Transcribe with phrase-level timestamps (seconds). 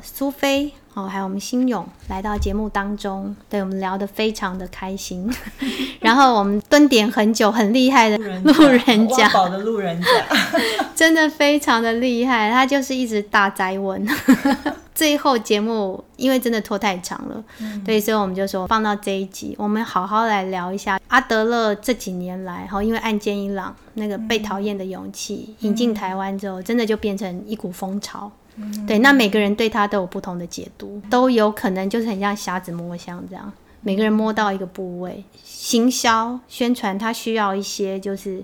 [0.00, 5.32] 了苏菲哦，还有我们新勇来到节目当中，对我们聊得非常的开心。
[6.00, 10.08] 然后我们蹲点很久，很厉害的路人甲，挖宝的路人甲，
[10.96, 12.50] 真的非常的厉害。
[12.50, 14.04] 他就是一直大宅文。
[14.92, 28.30] 最后节目因为真的拖太长了，嗯、对，所以我们就说放到这一集，我们好好来聊一下阿德勒这几年来，哈，因为岸见一朗那个被讨厌的勇气、嗯、引进台湾之后，真的就变成一股风潮。
[28.60, 38.42] 嗯、对，那每个人对他都有不同的解读，都有可能就是很像瞎子摸象这样，每个人摸到一个部位，行销宣传他需要一些就是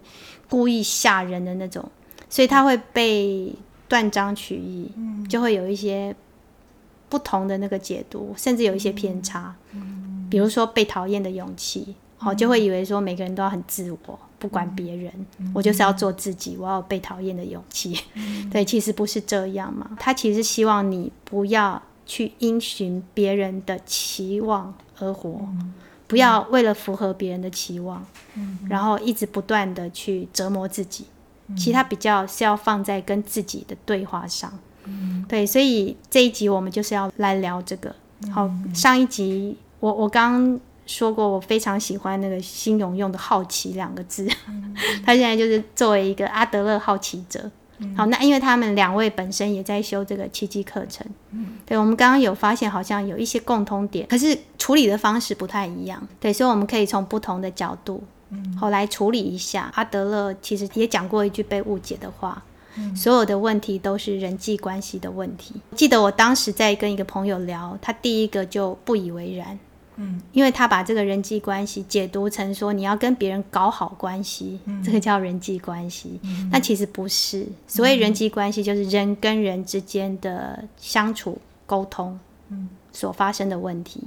[0.48, 1.84] 故意吓人的那种，
[2.28, 3.52] 所以他会被
[3.88, 6.14] 断章取义，嗯、就会有一些。
[7.08, 9.54] 不同的那个解读，甚至有一些偏差。
[9.70, 17.98] 嗯、比如说被讨厌的勇气，好、嗯，就会以为说每个人都要很自我，不管别人，嗯、我就是要做自己，我要有被讨厌的勇气。
[18.14, 19.90] 嗯、 对，其实不是这样嘛。
[19.98, 25.74] 他其实希望你不要去因循别人的期望而活，嗯、
[26.06, 31.06] 不要为了符合别人的期望，嗯、然后一直不断的去折磨自己。
[31.48, 34.52] 嗯、其实他比较是要放在跟自己的对话上。
[34.84, 37.94] 嗯，对，所以这一集我们就是要来聊这个。
[38.32, 44.26] 好，上一集我我刚说过，我非常喜欢那个新勇用的“好奇”两个字。
[44.48, 47.50] 嗯、 他现在就是作为一个阿德勒好奇者。
[47.78, 51.06] 嗯、好，那因为他们两位本身也在修这个奇迹课程。
[51.32, 56.00] 嗯，对，我们刚刚有发现好像有一些共通点，可是处理的方式不太一样。
[56.18, 59.70] 对，所以我们可以从不同的角度，嗯，好来处理一下。
[59.74, 62.42] 阿德勒其实也讲过一句被误解的话。
[62.94, 65.54] 所有的问题都是人际关系的问题。
[65.74, 69.58] 记得我当时在跟一个朋友聊，他第一个就不以为然，
[69.96, 76.20] 嗯，因为他把这个人际关系解读成说你要跟别人搞好关系，嗯，这个叫人际关系。
[76.22, 82.18] 嗯，但其实不是，所谓人际关系就是人跟人之间的相处沟通，
[82.50, 84.04] 嗯，所发生的问题。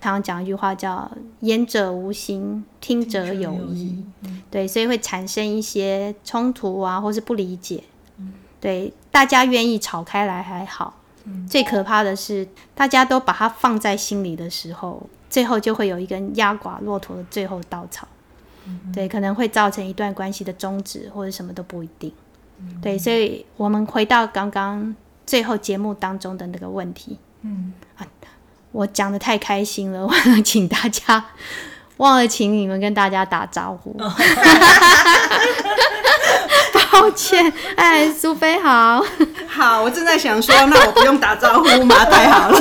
[0.00, 1.10] 常常讲一句话叫
[1.40, 4.04] “言者无心，听者有意”，
[4.50, 7.84] 对，所以会产生一些冲突啊，或是不理解。
[8.60, 18.06] 对，大家愿意吵开来还好，嗯、最可怕的是大家都把它放在心里的时候，最后就会有一根压垮骆驼的最后稻草。
[18.66, 22.12] 嗯、对，可能会造成一段关系的终止，或者什么都不一定。
[22.58, 24.94] 嗯、对，所以我们回到刚刚
[25.26, 27.18] 最后节目当中的那个问题。
[27.42, 28.06] 嗯，啊，
[28.72, 31.24] 我讲的太开心了，忘了请大家，
[31.96, 33.96] 忘了请你们跟大家打招呼。
[33.98, 34.12] 哦
[36.92, 39.02] 抱歉，哎，苏菲好，
[39.48, 42.04] 好，我正在想说，那我不用打招呼吗？
[42.04, 42.58] 太好了，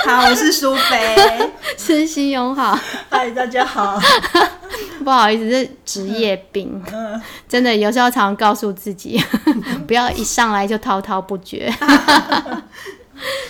[0.06, 2.78] 好，我是苏菲， 是新勇好，
[3.10, 4.00] 嗨，大家好，
[5.04, 9.22] 不好意思，是职业病，嗯，真的有时候常常告诉自己，
[9.86, 11.72] 不要一上来就滔滔不绝。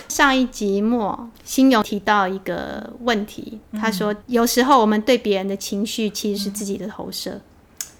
[0.09, 7.39] 上一集末，新勇提到一个问题，他说，有时候我们对别人的情绪其实是自己的投射。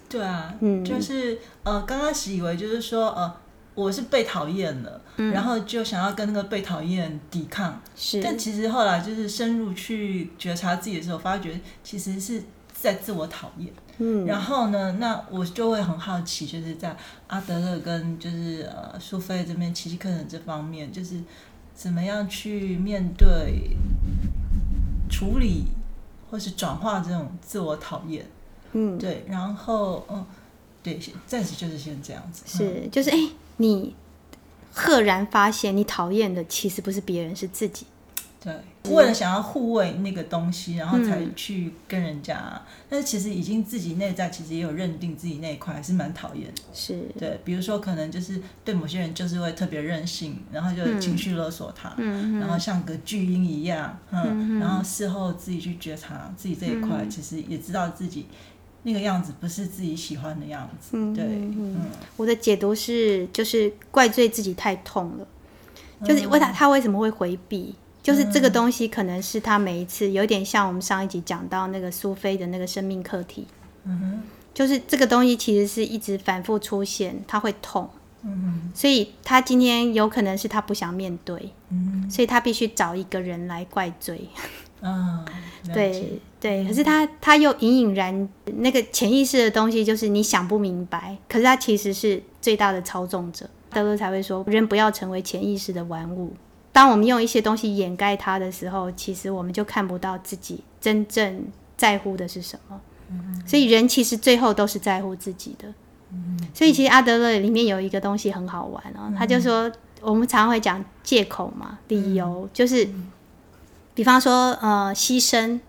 [0.09, 3.33] 对啊，嗯，就是呃，刚开始以为就是说呃，
[3.81, 12.43] 我是被讨厌了，嗯，然后就想要跟那个被讨厌抵抗，是，但其实后来就是深入去觉察自己的时候，发觉其实是
[12.73, 16.95] 在自我讨厌，嗯，然后呢，那我就会很好奇，就是在
[17.27, 21.19] 阿德勒跟就是呃苏菲这边奇迹课程这方面，就是
[21.73, 23.71] 怎么样去面对、
[25.09, 25.65] 处理
[26.29, 28.25] 或是转化这种自我讨厌。
[28.73, 30.25] 嗯，对，然后嗯，
[30.81, 32.43] 对，暂时就是先这样子。
[32.45, 33.17] 是，就是哎，
[33.57, 33.95] 你
[34.71, 37.85] 赫然发现，你讨厌的其实不是别人，是自己。
[38.43, 38.51] 对，
[38.91, 46.61] 为了想要护卫那个东西，然后才去跟人家，嗯、但是其实已经自己内在其实也有认定自己那一块还是蛮讨厌的。
[46.73, 58.25] 是，对，比如说可能就是对某些人就是会特别任性，然后就情绪勒索他，嗯、然后像个巨婴一样，嗯，嗯然后事后自己去觉察自己这一块，嗯、其实也知道自己。
[58.83, 61.77] 那个样子不是自己喜欢的样子，嗯、对，嗯，
[62.17, 65.27] 我的解读是，就是怪罪自己太痛了，
[65.99, 67.75] 嗯、就是为他他为什么会回避？
[68.01, 73.45] 就是这个东西可能是他每一次有点像我们上一集讲到那个苏菲的那个生命课题，
[73.83, 74.21] 嗯哼，
[74.55, 77.87] 就是这个东西其实是一直反复出现，他会痛，
[78.23, 84.29] 嗯，所以他今天有可能是他不想面对，嗯，所以他必须找一个人来怪罪。
[84.81, 85.25] 嗯，
[85.73, 93.49] 对对，可是他他又隐隐然那个潜意识的东西，就是你想不明白，可是他其实是最大的操纵者。
[93.69, 96.33] 德勒才会说，人不要成为潜意识的玩物。
[96.73, 101.45] 当我们用一些东西掩盖它的时候，其实我们就看不到自己真正
[101.77, 102.79] 在乎的是什么。
[103.45, 105.73] 所以人其实最后都是在乎自己的。
[106.53, 109.71] 所以其实阿德勒里面有一个东西很好玩哦，他就说。
[110.03, 112.89] 我们常常会讲借口嘛，理由、嗯、就是，
[113.93, 115.59] 比方说呃牺牲，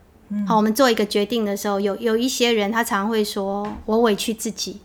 [0.47, 4.81] 好，我们做一个决定的时候，有有一些人他常常会说，我委屈自己，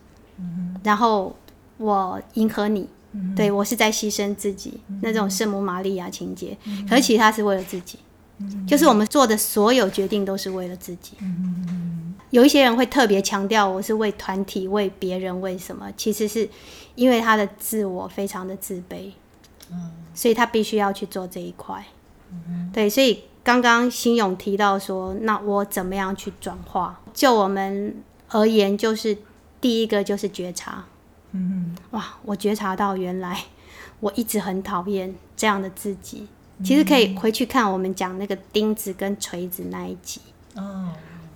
[0.82, 1.34] 然后
[1.78, 2.86] 我迎合你，
[3.34, 6.54] 对我是在牺牲自己，那种圣母玛利亚情节，
[6.86, 7.98] 可是其实他是为了自己，
[8.66, 11.14] 就是我们做的所有决定都是为了自己。
[12.30, 15.90] 有一些人会特别强调我是为团体、为别人，为什么？
[15.96, 16.48] 其实是
[16.94, 19.12] 因为他的自我非常的自卑，
[20.14, 21.84] 所以他必须要去做这一块。
[22.72, 27.00] 对，所以刚刚新勇提到说，那我怎么样去转化？
[27.14, 27.96] 就我们
[28.28, 29.16] 而言，就是
[29.60, 30.84] 第一个就是觉察。
[31.92, 33.44] 哇，我觉察到原来
[34.00, 36.26] 我一直很讨厌这样的自己。
[36.64, 40.20] 其实可以回去看我们讲那个钉子跟锤子那一集。
[40.54, 40.88] 哦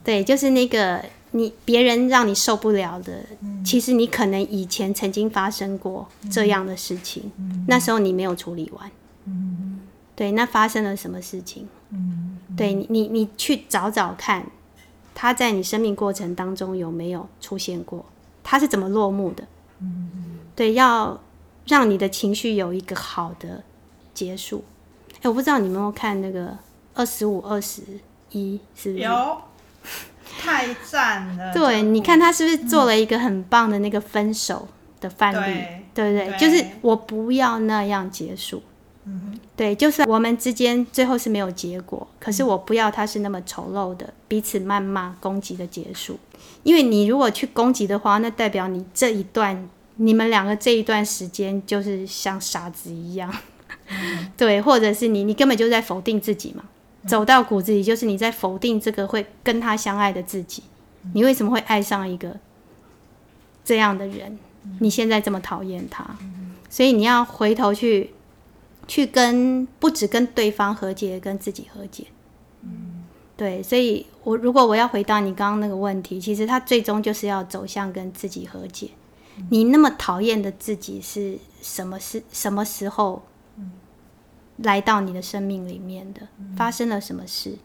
[0.04, 8.90] 对，就是那个你别人让你受不了的，嗯、其实你可能以前曾经发生过这样的事情，嗯、那时候你没有处理完。
[9.26, 9.78] 嗯、
[10.16, 11.68] 对，那发生了什么事情？
[11.90, 14.44] 嗯、对你，你你去找找看，
[15.14, 18.04] 他在你生命过程当中有没有出现过？
[18.42, 19.46] 他是怎么落幕的？
[19.78, 20.10] 嗯、
[20.56, 21.20] 对，要
[21.68, 23.62] 让你的情绪有一个好的
[24.12, 24.64] 结束。
[25.22, 26.56] 哎，我不知道你们有没有看那个
[26.94, 27.82] 二十五二十
[28.32, 29.04] 一，是不是？
[29.04, 29.38] 有。
[30.38, 31.52] 太赞了！
[31.52, 34.66] 对，你看他是不是做了一个很棒的那个分手
[34.98, 35.60] 的范例？
[35.60, 36.38] 嗯、对不对，对？
[36.38, 38.62] 就是我不要那样结束。
[39.04, 46.18] 嗯哼，对，就是我们之间最后是没有结果，可是我不要他是那么丑陋的彼此谩骂、攻击的结束。
[46.62, 53.32] 因为你如果去攻击的话，那代表你这一段你们两个这一段时间就是像傻子一样。
[53.92, 56.64] 嗯、对，或者是你你根本就在否定自己嘛。
[57.04, 60.62] 走到骨子里，就是你在否定这个会跟他相爱的自己。
[61.14, 62.36] 你为什么会爱上一个
[63.64, 64.38] 这样的人？
[64.78, 66.16] 你现在这么讨厌他，
[66.70, 68.10] 所以你要回头去，
[68.86, 72.06] 去跟不只跟对方和解，跟自己和解。
[73.36, 78.90] 对，所以我如果我要回答你刚刚那个问题，其实他最终就是要走向跟自己和解。
[79.50, 83.24] 你那么讨厌的自己是什么时什么时候？
[84.58, 86.20] 来到你的生命里面的，
[86.56, 87.56] 发生了什么事？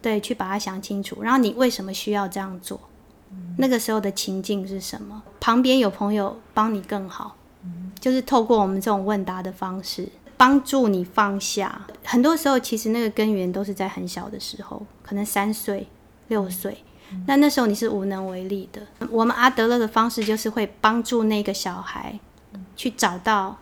[0.00, 1.22] 对，去把它想清楚。
[1.22, 2.80] 然后你为什么需要这样做？
[3.58, 5.22] 那个时候的情境是什么？
[5.38, 7.36] 旁边有朋友帮你更好，
[7.98, 11.86] 就是透过我们这种问答的方式，帮助你放下。
[12.04, 15.86] 很多时候，其实那个根源都是在很小的时候，可能三岁、
[16.28, 16.78] 六岁。
[17.26, 18.80] 那那时候你是无能为力的。
[19.10, 22.18] 我们阿德勒的方式就是会帮助那个小孩
[22.76, 23.58] 去找到。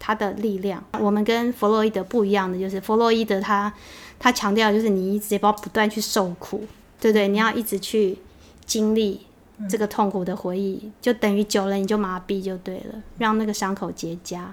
[0.00, 3.72] 他的力量，我们跟弗洛伊德不一样的就是，弗洛伊德他
[4.18, 6.66] 他强调就是你一直要不断去受苦，
[6.98, 7.28] 对不对？
[7.28, 8.18] 你要一直去
[8.64, 9.20] 经历
[9.68, 14.46] 这个痛苦的回忆，就等于久了你就麻痹就对了，让那个伤口结痂。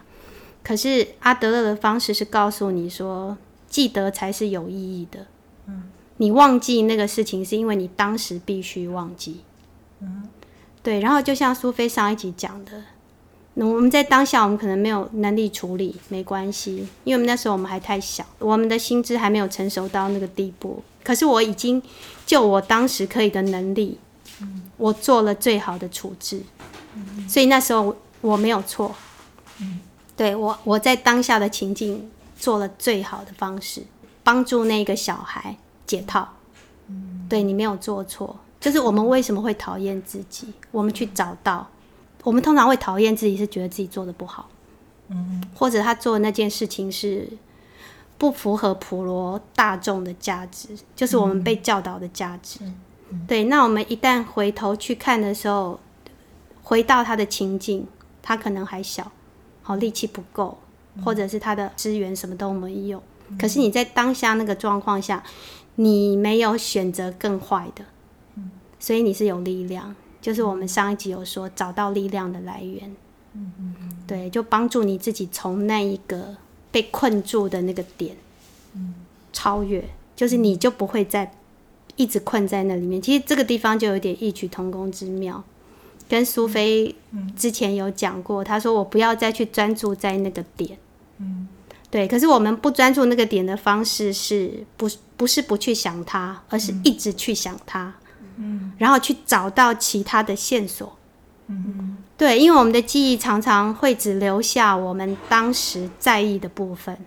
[0.61, 3.37] 可是阿德勒的方式是告诉你说，
[3.69, 5.25] 记得才是有意义的。
[6.17, 9.41] 你忘记那个事情是因为你当时必须忘记。
[10.01, 10.27] 嗯
[10.83, 10.99] 对。
[10.99, 12.83] 然后就像苏菲上一集讲的。
[13.65, 20.83] 我们在当下，我们可能没有能力处理，没关系，因为我们那时候我们还太小，我们的心智还没有成熟到那个地步。
[21.03, 21.81] 可是我已经
[22.25, 23.97] 就我当时可以的能力，
[24.77, 26.41] 我做了最好的处置，
[27.27, 28.93] 所以那时候我没有错。
[30.15, 33.83] 对，我我在当下的情境做了最好的方式，
[34.23, 35.55] 帮助那个小孩
[35.85, 36.27] 解套。
[37.27, 41.67] 对，你没有做错，就是我们为什么会讨厌自己，我们去找到。
[42.23, 44.49] 我们通常会讨厌自己，是觉得自己做的不好，
[45.09, 47.27] 嗯，或者他做的那件事情是
[48.17, 52.59] 不符合普罗大众的价值，就是我们被教导的价值。
[53.25, 55.79] 对，那我们一旦回头去看的时候，
[56.61, 57.87] 回到他的情境，
[58.21, 59.09] 他可能还小，
[59.61, 60.57] 好，力气不够，
[61.05, 63.01] 或者是他的资源什么都没有。
[63.39, 65.23] 可是你在当下那个状况下，
[65.75, 67.85] 你没有选择更坏的，
[68.79, 69.95] 所以你是有力量。
[70.21, 72.95] 就是我们上一集有说，找到力量的来源，
[73.33, 76.35] 嗯嗯嗯，对，就帮助你自己从那一个
[76.71, 78.15] 被困住的那个点，
[78.73, 78.93] 嗯，
[79.31, 79.83] 超越，
[80.15, 81.31] 就是你就不会再
[81.95, 83.01] 一直困在那里面。
[83.01, 85.43] 其实这个地方就有点异曲同工之妙，
[86.09, 86.93] 跟苏菲
[87.35, 90.77] 之前有讲过，她说我不要再去专注在那个点，
[91.19, 91.47] 嗯，
[91.89, 92.07] 对。
[92.07, 97.85] 可是我们不专注那个点的方式是不不是不去想它，而是一直去想它。
[97.85, 98.06] 嗯，
[98.77, 100.97] 然后去找到其他的线索。
[101.47, 106.97] 嗯，对，因为我们的记忆常常会只留下我们当时在意的部分。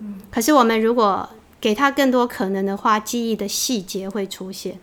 [0.00, 1.28] 嗯，可是我们如果
[1.60, 4.80] 给他更多可能的话，记忆的细节会出现。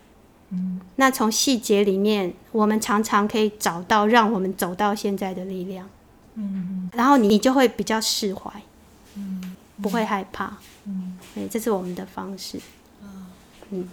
[0.50, 5.90] 嗯，那从细节里面，我们常常可以找到让我们走到现在的力量。
[6.36, 8.50] 嗯，然后你就会比较释怀。
[9.16, 10.58] 嗯不会害怕。
[10.86, 12.58] 嗯，对，这是我们的方式。
[13.02, 13.26] 嗯，
[13.72, 13.90] 嗯，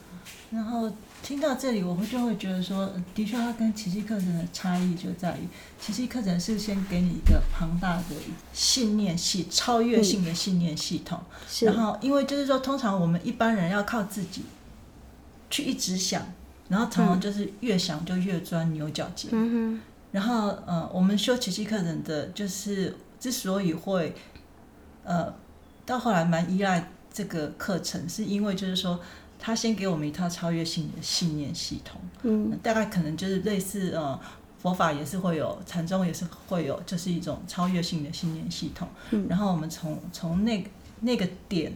[0.51, 0.89] 然后。
[1.29, 5.47] 听到这里，我会就会觉得说，的确，它跟奇迹课程的差异就在于，
[5.79, 8.05] 奇迹课程是先给你一个庞大的
[8.55, 11.21] 信念系、超越性的信念系统。
[11.61, 14.43] 嗯、然后，因为就是说，通常我们一般人要靠自己
[15.51, 16.27] 去一直想，
[16.71, 19.31] 然后常常就是越想就越钻牛角尖。
[20.13, 24.15] 然后，呃，我们修奇迹课程的，就是之所以会，
[25.05, 25.35] 呃，
[25.85, 28.99] 到后来蛮依赖这个课程，是因为就是说。
[29.39, 34.19] 他先给我们一套超越性的信念系统，嗯，大概可能就是类似呃，
[34.61, 38.89] 佛法也是会有，禅宗也是会有，就是一种超越性的信念系统。
[39.11, 40.69] 嗯，然后我们从从那个
[41.01, 41.73] 那个点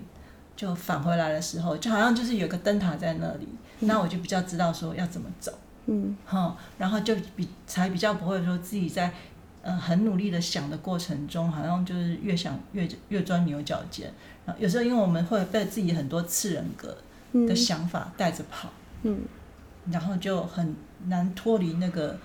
[0.57, 3.47] 就返回来的时候，就好像就是有个灯塔在那里，
[3.79, 5.53] 嗯，那我就比较知道说要怎么走，
[5.87, 9.13] 嗯，哈，然后就比才比较不会说自己在
[9.63, 14.13] 呃很努力的想的过程中，好像就是越想越越钻牛角尖。
[14.45, 16.97] 然后有时候因为我们会被自己很多次人格。
[17.33, 18.69] 的想法带着跑，
[19.03, 19.21] 嗯，
[19.91, 20.75] 然后就很
[21.07, 22.19] 难脱离那个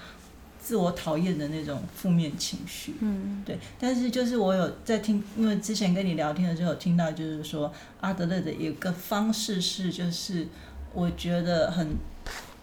[0.59, 3.57] 自我讨厌的那种负面情绪，嗯，对。
[3.79, 7.71] 但是就是我有在听，因为之前跟你聊天的时候有听到，就是说
[8.01, 10.47] 阿德勒的一个方式是，就是
[10.93, 11.95] 我觉得很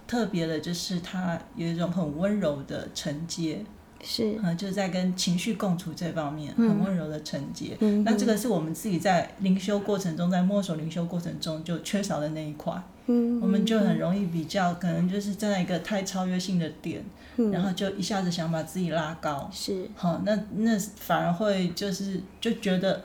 [0.07, 3.65] 特别的，就是他有一种很温柔的承接。
[4.05, 7.77] 是，嗯，就是在跟情绪共处这方面，很温柔的承接。
[7.81, 12.73] 嗯，那这个是我们自己在灵修过程中，在摸索灵修过程中就缺少的那一块。
[13.07, 17.05] 嗯，我们就很容易比较，可能就是站在一个太超越性的点，
[17.37, 19.49] 嗯，然后就一下子想把自己拉高。
[19.53, 23.03] 是，好，那那反而会就是就觉得，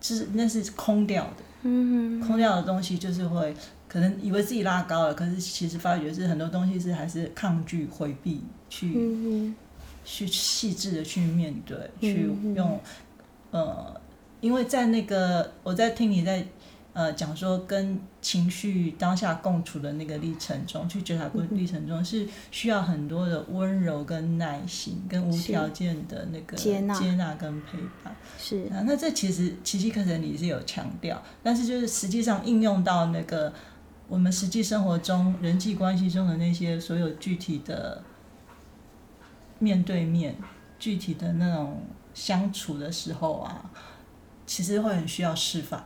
[0.00, 1.44] 是那是空掉的。
[1.62, 3.54] 嗯，空掉的东西就是会
[3.88, 9.54] 可能以为自己拉高了，可是其实发觉是很多东西是还是抗拒回避去。
[10.10, 12.80] 嗯去细致的去面对，去用，
[13.52, 14.00] 呃，
[14.40, 16.44] 因为在那个我在听你在
[16.94, 28.12] 呃讲说跟情绪当下共处的那个历程中，去觉察过历程中是需要很多的温柔跟耐心，跟无条件的那个接纳接纳跟陪伴。
[28.36, 33.52] 是啊，那这其实奇迹课程里是有强调，但是就是实际上应用到那个
[34.08, 38.02] 我们实际生活中人际关系中的那些所有具体的。
[39.60, 40.36] 面对面
[40.78, 41.80] 具体的那种
[42.12, 43.70] 相处的时候啊，
[44.44, 45.84] 其实会很需要示范。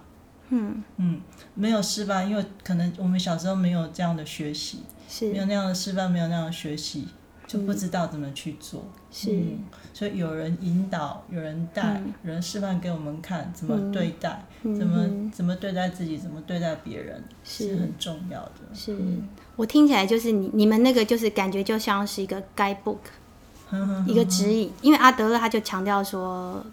[0.49, 1.21] 嗯嗯，
[1.55, 7.09] 没有示范，因为可能我们小时候没有这样的学习，是没有那样的示范，没有那样的学习，
[7.47, 8.85] 就不知道怎么去做。
[9.11, 9.59] 是、嗯，
[9.95, 18.75] 所以有人引导，有人带，嗯、有人示范给我们看怎么对待，嗯、怎么怎么对待自己，怎么对待别人，是，是很重要的。
[18.75, 19.27] 是、嗯、
[19.57, 22.99] 我听起来就是你你们那个就是感觉就像是一个 guidebook。
[24.07, 26.65] 一个指引，因为阿德勒他就强调说，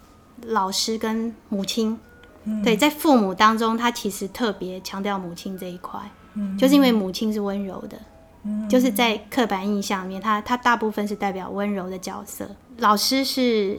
[0.46, 1.98] 老师跟母亲，
[2.44, 6.00] 嗯、对，在父母当中，他其实特别强调母亲这一块，
[6.34, 7.98] 嗯、就是因为母亲是温柔的，
[8.44, 12.48] 嗯、就是在刻板印象里面，他他大部分是代表温柔的角色。
[12.78, 13.78] 老师是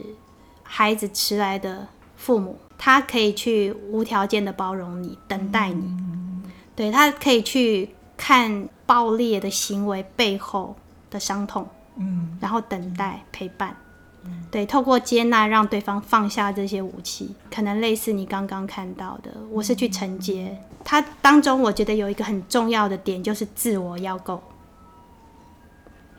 [0.62, 6.42] 孩子迟来的父母，他可以去无条件的包容你，等待你，嗯、
[6.76, 10.76] 对，他可以去看爆裂的行为背后
[11.10, 11.66] 的伤痛。
[11.96, 13.76] 嗯，然后等待陪伴，
[14.24, 20.58] 嗯，对，透过接纳让对方放下这些武器，可能类似你刚刚看到的，我是去承接。
[20.84, 24.42] 它当中我觉得有一个很重要的点，就是自我要够。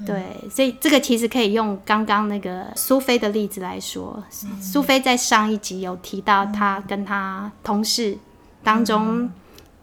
[0.06, 4.22] 对，所以这个其实可以用刚刚那个苏菲的例子来说。
[4.60, 8.18] 苏菲在上一集有提到，她跟她同事
[8.62, 9.32] 当中，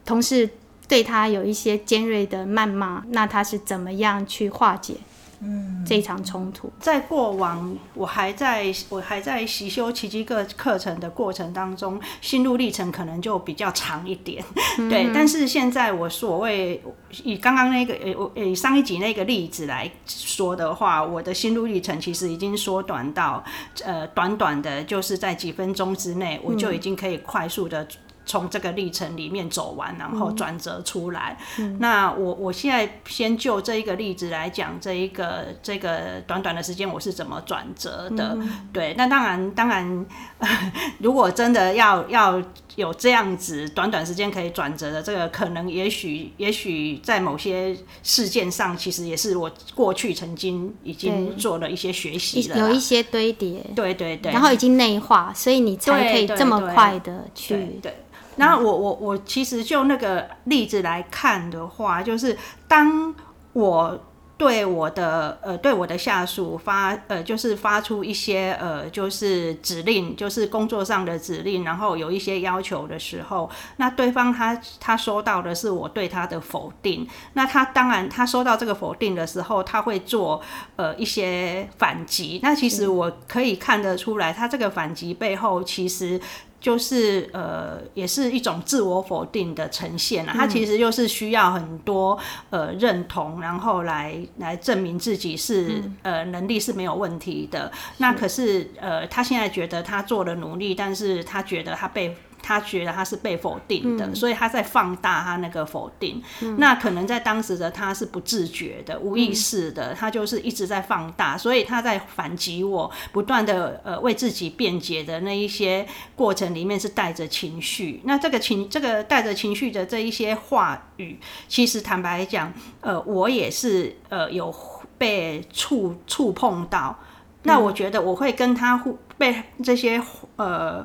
[0.05, 0.51] 同事
[0.87, 4.97] 对她有一些尖锐的谩骂，那她是怎么样去化解？
[5.45, 14.45] 嗯，这一场冲突，在过往我还在我还在习修奇迹课课程的过程当中，心路历程可能就比较长一点，
[14.79, 15.11] 嗯、对。
[15.13, 16.81] 但是现在我所谓
[17.25, 23.43] 以刚刚那个呃我以上一集那个例子来说的话，我的心路历程其实已经缩短到
[23.85, 27.85] 呃短短的，就是在几分钟之内，我就已经可以快速的。
[28.25, 31.37] 从这个历程里面走完，然后转折出来。
[31.59, 38.37] 嗯、那我我现在先就这一个例子来讲，这一个这个短短的时间我是怎么转折的？
[38.39, 40.07] 嗯、对，那当然当然，
[40.99, 42.43] 如果真的要要
[42.77, 57.65] 有这样子短短时间可以转折的，这个可能也许也许在某些事件上，其实也是我过去曾经已经做了一些学习了，有一些堆叠，对对对，然后已经内化，所以你才可以这么快的去对。
[57.65, 57.97] 对对。
[58.37, 62.35] 那我我我其实就那个例子来看的话，就是
[62.67, 63.15] 当
[63.53, 64.01] 我
[64.43, 80.43] 对我的呃对我的下属发呃就是发出一些呃就是指令，就是工作上的指令，然后有一些要求的时候，那对方他他收到的是我对他的否定，那他当然他收到这个否定的时候，他会做
[80.75, 82.41] 呃一些反击。
[82.43, 86.21] 那其实我可以看得出来，他这个反击背后其实。
[86.63, 90.33] 就是呃，也是一种自我否定的呈现啊。
[90.35, 97.71] 他其实就是需要很多呃认同，然后来来证明自己是呃能力是没有问题的。
[97.99, 102.17] 那可是呃，他现在觉得他做了努力，但是他觉得他被。
[102.43, 106.23] 他觉得他是被否定的，嗯、所以他在放大他那个否定。
[106.41, 118.01] 嗯、那可能在当时的他是不自觉的、无意识的，嗯、他就是一直在放大，所以他在反击我，不断的呃为自己辩解的那一些过程里面是带着情绪。
[118.05, 124.53] 那这个情，这个带着情绪的这一些话语，其实坦白讲，呃，我也是呃有
[124.99, 126.99] 被触触碰到。
[127.45, 130.03] 那我觉得我会跟他互被这些
[130.37, 130.85] 呃。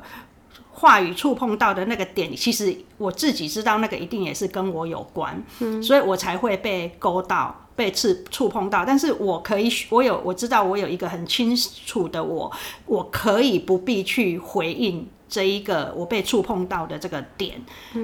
[0.78, 8.84] 话语触碰到的那个点，其实我自己知道，那个一定也是跟我有关，嗯，所以我才会被勾到，被刺触碰到。
[8.84, 11.52] 但是我可以，我有我知道，我有一个很清
[11.84, 12.50] 楚的我，
[12.86, 15.04] 我可以不必去回应。
[15.28, 17.60] 这一个我被触碰到的这个点，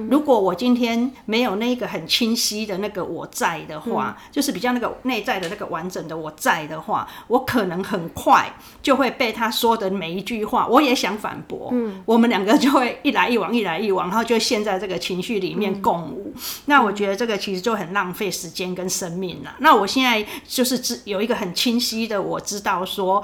[0.09, 16.33] 如果我今天没有那个很清晰的那个我在的话，就是比较那个内在的那个完整的我在的话，我可能很快就会被他说的每一句话，我也想反驳，嗯，我们两个就会一来一往，一来一往，然后就陷在这个情绪里面共舞。
[16.65, 19.55] 那我觉得这个其实就很浪费时间跟生命了。
[19.59, 23.23] 那我现在就是知有一个很清晰的，我知道说。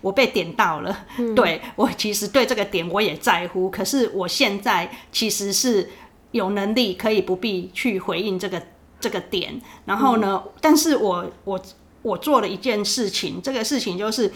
[0.00, 5.90] 我被点到了，嗯、对，我其实对这个点我也在乎，可是我现在其实是
[6.32, 8.62] 有能力可以不必去回应这个
[8.98, 11.60] 这个点，然后呢，嗯、但是我我
[12.02, 14.32] 我做了一件事情，这个事情就是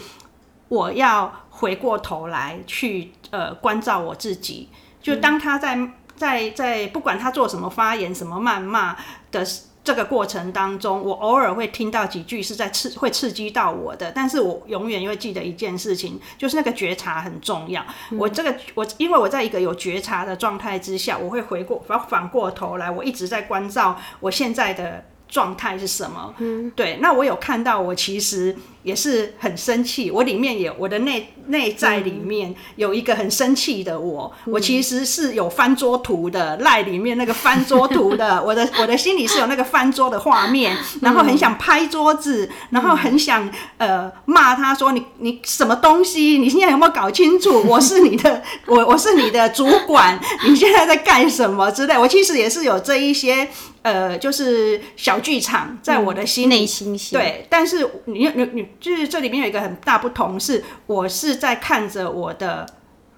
[0.67, 4.69] 我要回过头来去呃关照我自己，
[5.01, 5.77] 就当他在
[6.15, 8.95] 在在不管他做什么发言、什么谩骂
[9.31, 9.45] 的。
[9.85, 17.85] 这个过程当中，我偶尔会听到几句是在刺，会刺激到我的，但是我永远会记得一件事情，就是那个觉察很重要。
[18.09, 26.33] 嗯、我这个我，因为我在一个有觉察的状态之下，我会回过，反反过头来，我一直在关照我现在的状态是什么。
[26.39, 26.97] 嗯，对。
[26.99, 28.57] 那我有看到，我其实。
[28.85, 47.61] 也是很生气，我里面有我的内内在里面有一个很生气的我，嗯、我其实是有翻桌图的，赖里面那个翻桌图的， 我的我的心里是有那个翻桌的画面，然后很想拍桌子，然后很想呃骂他说，你你什么东西，你现在有没有搞清楚？
[47.67, 51.97] 我是你的我我是你的主管， 你现在在干什么之类？
[51.97, 53.47] 我其实也是有这一些
[53.81, 58.67] 呃，就是小剧场在我的心内心戏，对，但是你你你。
[58.79, 62.65] 就是这里面有一个很大不同，是我是在看着我的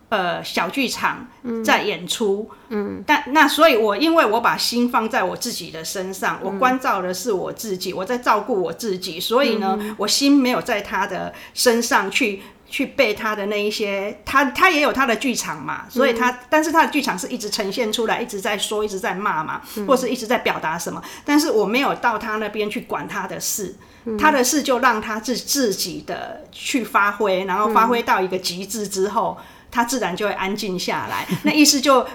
[0.10, 1.28] 呃小剧场
[1.64, 23.76] 在演出，嗯，但那所以，我因为我把心放在我自己的身上，我关照的是我自己，我在照顾我自己，所以呢，我心没有在他的身上去去背他的那一些，他他也有他的剧场嘛，所以他但是他的剧场是一直呈现出来，一直在说，一直在骂嘛，或是一直在表达什么，但是我没有到他那边去管他的事。
[24.18, 29.38] 他的事就让他自自己的去发挥，然后发挥到一个极致之后，
[29.70, 31.28] 他自然就会安静下来。
[31.44, 32.06] 那意思就。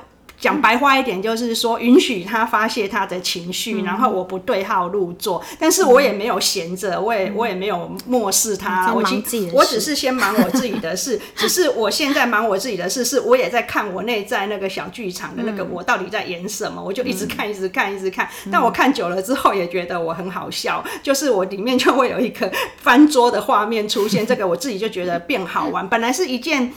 [0.42, 8.92] 讲白话一点，就是说允许他发泄他的情绪，嗯、然后我不对号入座，但是我也没有闲着，我也我也没有漠视他。
[8.92, 18.28] 我只是先忙我自己的事， 只是我现在忙我自己的事，是我也在看我内在那个小剧场的那个我到底在演什么，我就一直看，一直看，一直看。
[18.50, 25.86] 但我看久了之后，也觉得我很好笑，就是我里面就会有一个翻桌的画面出现，这个我自己就觉得变好玩。
[25.88, 26.72] 本来是一件。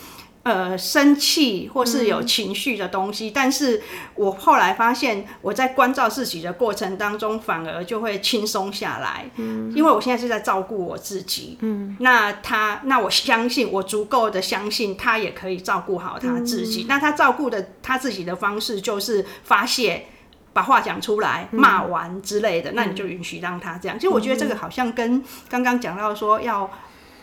[0.46, 3.82] 呃，生气或是有情绪的东西，嗯、但是
[4.14, 9.26] 我后来发现，我在关照自己的过程当中，反而就会轻松下来。
[9.38, 11.58] 嗯，因为我现在是在照顾我自己。
[11.62, 16.84] 嗯，那他，那我相信，我足够的相信他也可以照顾好他自己。
[16.84, 20.06] 嗯、那他照顾的他自己的方式就是发泄，
[20.54, 22.70] 把话讲出来，骂完之类的。
[22.70, 23.98] 嗯、那你就允许让他这样。
[23.98, 26.70] 其实我觉得这个好像跟刚刚讲到说要。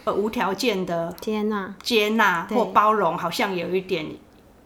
[0.04, 4.04] 呃，无条件的接纳、接纳或包容，好像有一点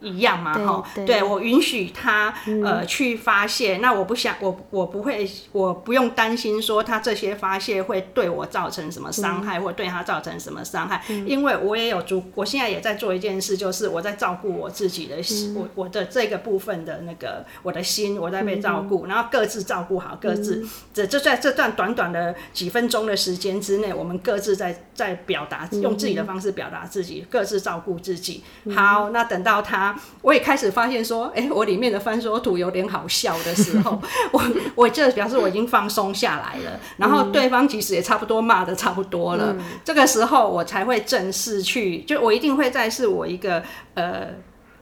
[0.00, 2.32] 一样嘛，哈，对，我允许他
[2.62, 15.16] 呃去发泄，那我不想我我不会我不用担心说他这些发泄会对我造成什么伤害，或对他造成什么伤害，因为我也有足，我现在也在做一件事，就是我在照顾我自己的
[15.54, 28.44] 我我的这个部分的那个我的心，我在被照顾，然后各自照顾好各自，这就在这段短短的几分钟的时间之内，我们各自在在表达，用自己的方式表达自己，各自照顾自己。
[28.74, 29.85] 好，那等到他。
[30.22, 34.00] 我也开始发现说，哎、欸，我里面的翻说图有点好笑的时候，
[34.32, 34.42] 我
[34.74, 43.62] 我就表示我已经放松下来了，然后对方其实也差不多骂的差不多了，嗯、这个时候我才会正式去，就我一定会再是我一个
[43.94, 44.28] 呃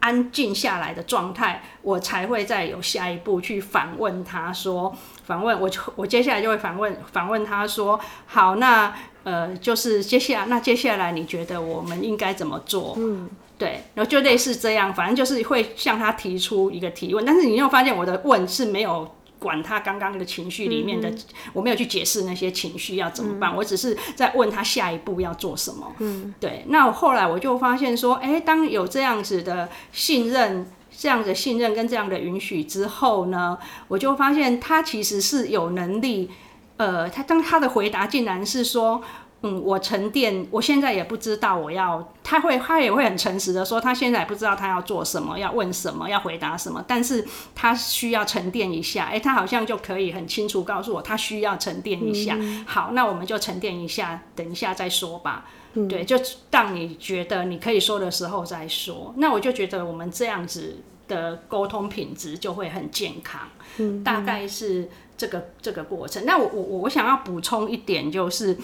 [0.00, 12.94] 安静下来的状态，我才会再有下一步去反问他说，反问我我接下来就会反问反问他说，好，那呃就是接下来那接下来你觉得我们应该怎么做？
[12.98, 13.30] 嗯。
[13.56, 21.18] 对，然后就类似这样，反正就是会向他提出一个提问，但是你又发现我的问是没有管他刚刚那个情绪里面的，嗯、
[21.52, 25.94] 我没有去解释那些情绪要怎么办，嗯、我只是在问他下一步要做什么。
[26.00, 26.64] 嗯，对。
[26.66, 36.28] 那我后来我就发现说，哎，当有这样子的信任、这样的信任跟这样的允许之后呢，我就发现他其实是有能力，
[36.76, 39.00] 呃，他当他的回答竟然是说。
[39.46, 47.22] 嗯，我沉淀，我现在也不知道我要，他会，他也会很诚实的说，他现在也不知道他要做什么，要问什么，要回答什么，但是
[47.54, 52.38] 他需要沉淀一下，诶、欸，他好像就可以很清楚告诉我，他需要沉淀一下。
[52.40, 55.44] 嗯、好，那我们就沉淀一下，等一下再说吧。
[55.74, 56.16] 嗯、对，就
[56.48, 59.12] 当你觉得你可以说的时候再说。
[59.18, 63.42] 那我就觉得我们这样子的沟通品质就会很健康。
[63.76, 66.24] 嗯，大概是这个这个过程。
[66.24, 68.56] 那我我我想要补充一点就是。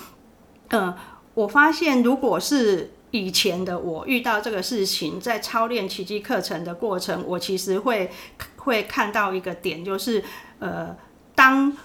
[0.71, 0.95] 嗯，
[1.35, 8.09] 我发现如果是以前的我遇到这个事情，在操练奇迹课程的过程，我其实会
[8.57, 10.23] 会看到一个点，就是
[10.61, 10.97] 呃，
[11.35, 11.77] 当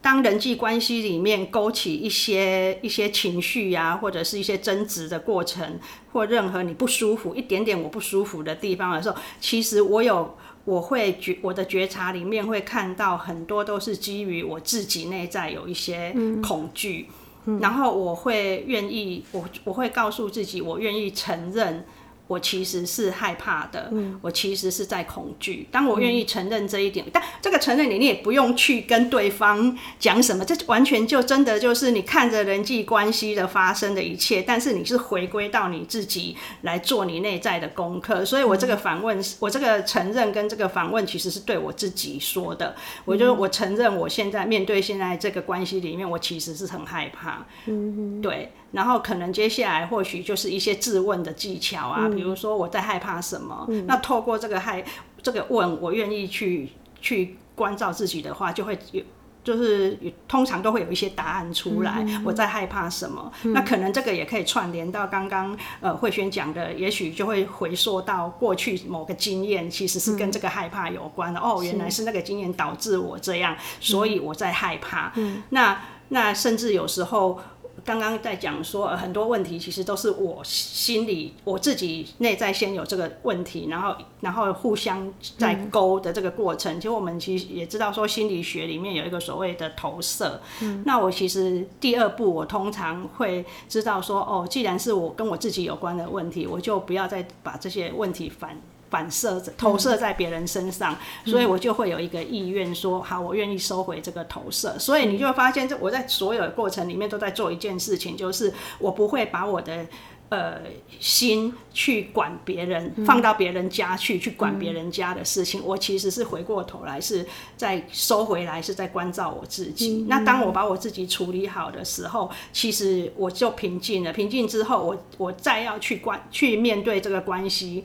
[0.00, 5.78] 当人际关系里面勾起一些一些情绪呀、啊，或者是一些争执的过程，
[6.12, 17.06] 或任何你不舒服一点点我不舒服的地方的时候，其实我有我会觉我的觉察里面会看到很多都是基于我自己内在有一些恐惧。
[17.08, 17.14] 嗯
[17.60, 21.84] 然后我会愿意，我我会告诉自己，我愿意承认。
[22.32, 25.68] 我其实是害怕的，嗯、我其实是在恐惧。
[25.70, 38.24] 当我愿意承认这一点，嗯、但这个承认你，你也不用去跟对方讲什么，这完全就真的就是你看着人际关系的发生的一切，但是你是回归到你自己来做你内在的功课。
[38.24, 42.74] 所以我这个反问，嗯、我这个承认跟这个反问，其实是对我自己说的。
[43.04, 47.44] 我就我承认，我现在面对现在这个关系里面，我其实是很害怕。
[47.66, 48.50] 嗯哼，对。
[48.72, 54.82] 然后可能接下来或许就是一些质问的技巧啊，嗯、比如说我在害怕什么，嗯、那透过这个害
[55.22, 59.02] 这个问，我愿意去去关照自己的话，就会有
[59.44, 62.02] 就是通常都会有一些答案出来。
[62.06, 63.30] 嗯、我在害怕什么？
[63.44, 71.38] 嗯、那可能这个也可以串联到刚刚呃慧萱讲的，也许就会回溯到过去某个经验，其实是跟这个害怕有关的。
[71.40, 75.12] 嗯、哦，原来是那个经验导致我这样，所以我在害怕。
[75.16, 77.38] 嗯、那那甚至有时候。
[77.84, 86.74] 刚刚在讲说，呃，很多问题其实都是我心里我自己内在先有这个问题，然后然后互相在勾的这个过程。
[86.74, 90.40] 嗯、其实我们其实也知道说，心理学里面有一个所谓的投射。
[90.60, 98.60] 嗯、那我其实第二步，我通常会知道说，哦，既然是我跟我自己有关的问题，我就不要再把这些问题反。
[98.92, 104.78] 反射投射在别人身上，嗯、所以我就会有一个意愿说，好，我愿意收回这个投射。
[104.78, 109.86] 所以你就会发现，这我在所有的过程里面都在做一件事情，就是我不会把我的
[110.28, 110.58] 呃
[111.00, 115.62] 心去管别人，嗯、放到别人家去去管别人家的事情。
[115.62, 117.26] 嗯、我其实是回过头来是
[117.56, 120.02] 在收回来，是在关照我自己。
[120.02, 124.12] 嗯、那当我把我自己处理好的时候，其实我就平静了。
[124.12, 127.82] 平静之后，我我再要去关去面对这个关系。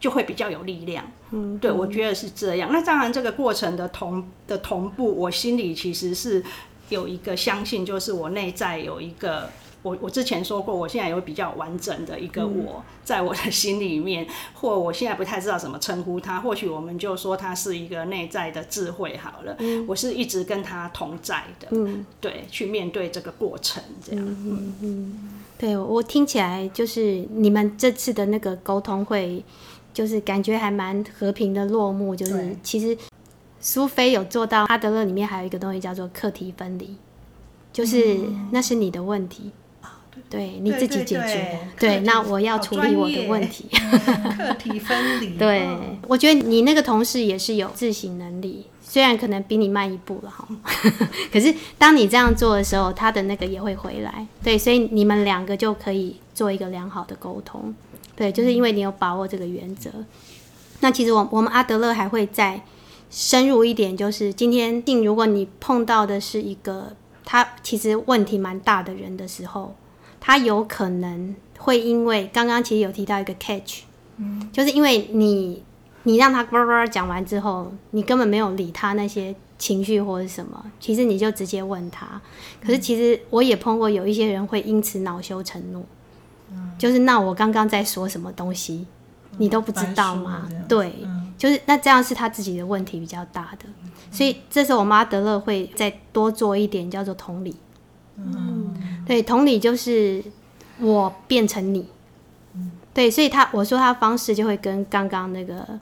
[0.00, 2.70] 就会比较有力量，嗯，对，我觉得是这样。
[2.72, 6.40] 那当然，这个过程的同的同步，我心里其实是
[6.88, 9.50] 有一个相信，就是我内在有一个，
[9.82, 19.56] 我我之前说过，我现在有比较完整的一个我在我的心里面，嗯、 或我现在不太知道怎么称呼它，或许我们就说它是一个内在的智慧好了。
[19.58, 29.42] 嗯，我是一直跟他同在的，嗯，对，去面对这个过程，这样，嗯嗯，对我听起来就是你们这次的那个沟通会。
[29.98, 32.96] 就是感觉还蛮和平的落幕，就是其实
[33.58, 34.64] 苏菲有做到。
[34.66, 36.94] 阿德勒里面还有一个东西叫做课题分离，
[37.72, 38.16] 就是
[38.52, 39.50] 那是你的问题，
[40.30, 41.58] 对，你自己解决。
[41.76, 43.66] 对，那我要处理我的问题。
[44.38, 45.30] 课题分离。
[45.36, 45.66] 对，
[46.06, 50.46] 我觉得你那个同事也是有自省能力，虽然可能比你慢一步了哈，
[51.32, 54.24] 可是当你这样做的时候，他的那个也会回来。
[54.44, 57.74] 对，所以你们两个就可以做一个良好的沟通。
[58.18, 59.88] 对，就是因为你有把握这个原则。
[60.80, 62.60] 那其实我我们阿德勒还会再
[63.08, 66.92] 深入一点，就是今天定，如果你碰到的是一个
[67.24, 69.76] 他其实问题蛮大的人的时候，
[70.18, 73.82] 他有可能会因为刚刚其实有提到一个 catch，
[74.16, 75.62] 嗯，就是因为你
[76.02, 82.20] 你让他叭叭讲完之后，你根本没有理他那些情绪或者什么，其实你就直接问他。
[82.60, 85.84] 可是其实我也碰过有一些人会因此恼羞成怒，
[86.50, 88.86] 嗯，就是那我刚刚在说什么东西。
[89.40, 90.48] 你都不知道吗？
[90.66, 97.54] 对，嗯、就是那这样是他自己的问题比较大的，嗯、所以这时候我们阿德勒会再多做一点，叫做同理。
[98.16, 98.74] 嗯，
[99.06, 100.24] 对，同理就是
[100.80, 101.86] 我变成你。
[102.54, 105.78] 嗯、对，所以他我说他方式就会跟刚刚那个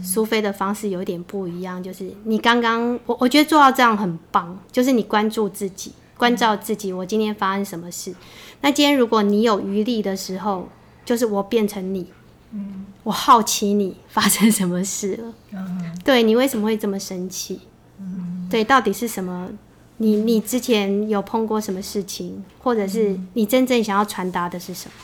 [0.00, 8.14] 苏菲的方式有点不一样，就是你刚刚我我觉得做到这样很棒，就是你关注自己，关照自己，我今天发生什么事。
[8.60, 10.68] 那今天如果你有余力的时候，
[11.04, 12.06] 就是我变成你。
[12.52, 15.34] 嗯，我好奇你发生什么事了？
[15.52, 17.60] 嗯、对，你为什么会这么生气？
[17.98, 19.50] 嗯、对，到底是什么？
[19.96, 24.94] 你你之前有碰过什么事情，或者是你真正想要传达的是什么？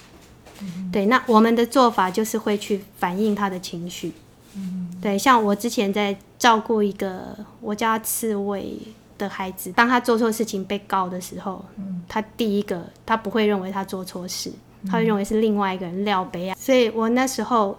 [0.62, 4.12] 嗯、对，那我们的做法就是会去反映他的情绪。
[4.54, 8.78] 嗯、对，像我之前在照顾一个我叫他刺猬
[9.20, 14.50] 的孩子，当他做错事情被告的时候，嗯、他第一个他不会认为他做错事。
[14.86, 17.78] 他会认为是另外一个人廖杯啊，所以我那时候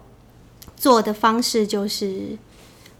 [0.76, 2.38] 做的方式就是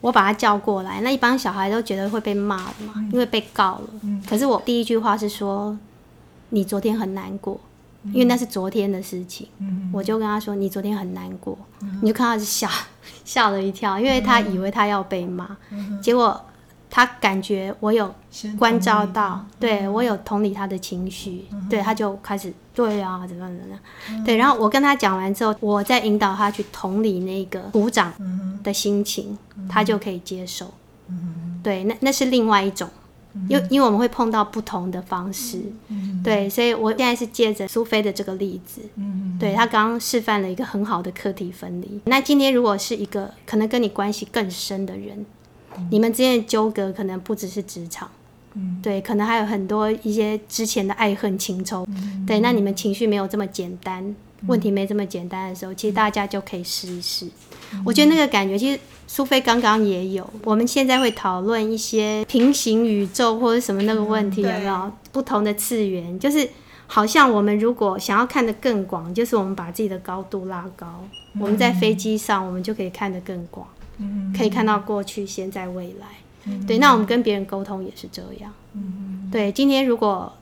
[0.01, 1.01] 我把他叫过来。
[1.03, 3.89] 那一般小孩都觉得会被骂的嘛，因为被告了。
[4.29, 5.79] 可是我第一句话是说
[6.51, 7.61] ：“你昨天很难过，
[8.07, 9.47] 因为那是昨天的事情。”
[9.95, 11.57] 我就跟他说：“你昨天很难过。”
[12.03, 12.69] 你就看他是吓
[13.25, 15.57] 吓了一跳，因为他以为他要被骂，
[16.03, 16.45] 结果。
[16.95, 18.15] 他感觉我有
[18.59, 24.37] 关照到，对，我有同理他的情绪，嗯、对，他就开始对啊，怎么怎么样，嗯、对。
[24.37, 28.13] 然后我跟他讲完之后，我再引导他去同理那个鼓掌
[28.63, 30.71] 的心情，嗯、他就可以接受。
[31.09, 32.87] 嗯、对，那那是另外一种，
[33.49, 42.03] 因因为我们会碰到不同的方式，嗯、对，所以我现在是借着苏菲的这个例子，嗯、对，他刚刚示范了一个很好的课题分离。
[42.05, 45.25] 那今天如果是一个可能跟你关系更深的人。
[45.91, 48.11] 你们之间的纠葛可能不只是职场，
[48.55, 57.27] 嗯，对，可能还有很多一些之前的爱恨情仇，嗯、对，那你们情绪没有这么简单，嗯、问题没这么简单的时候，其实大家就可以试一试。
[57.73, 60.29] 嗯、我觉得那个感觉，其实苏菲刚刚也有。
[60.45, 66.19] 我们现在会讨论一些平行宇宙或者什么那个问题，有没有不同的次元？
[66.19, 66.47] 就是
[66.87, 71.03] 好像我们如果想要看得更广，就是我们把自己的高度拉高，
[71.35, 73.67] 嗯、我们在飞机上，我们就可以看得更广。
[74.37, 76.07] 可以看到过去、现在、未来。
[76.45, 78.53] 嗯、对，那我们跟别人沟通也是这样。
[78.73, 80.33] 嗯、对，今天如果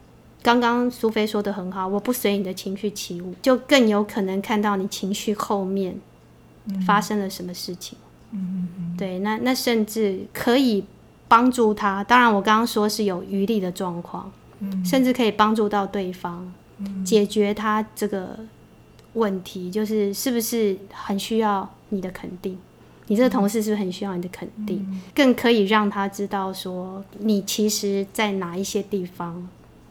[0.43, 6.01] 刚刚苏菲说的很好，我不随你的情绪起舞，就更有可能看到你情绪后面
[6.87, 7.99] 发生了什么事情。
[8.31, 10.85] 嗯、对，那那甚至可以
[11.29, 12.03] 帮助他。
[12.05, 16.51] 当然，我刚刚说是有余力的状况，嗯、甚至可以帮助到对方
[17.05, 18.39] 解决他这个
[19.13, 22.57] 问题，就是是不是很需要你的肯定。
[23.11, 24.87] 你这个同事是不是很需要你的肯定？
[24.89, 29.49] 嗯、更可以让他知道说，你其实在哪一些地方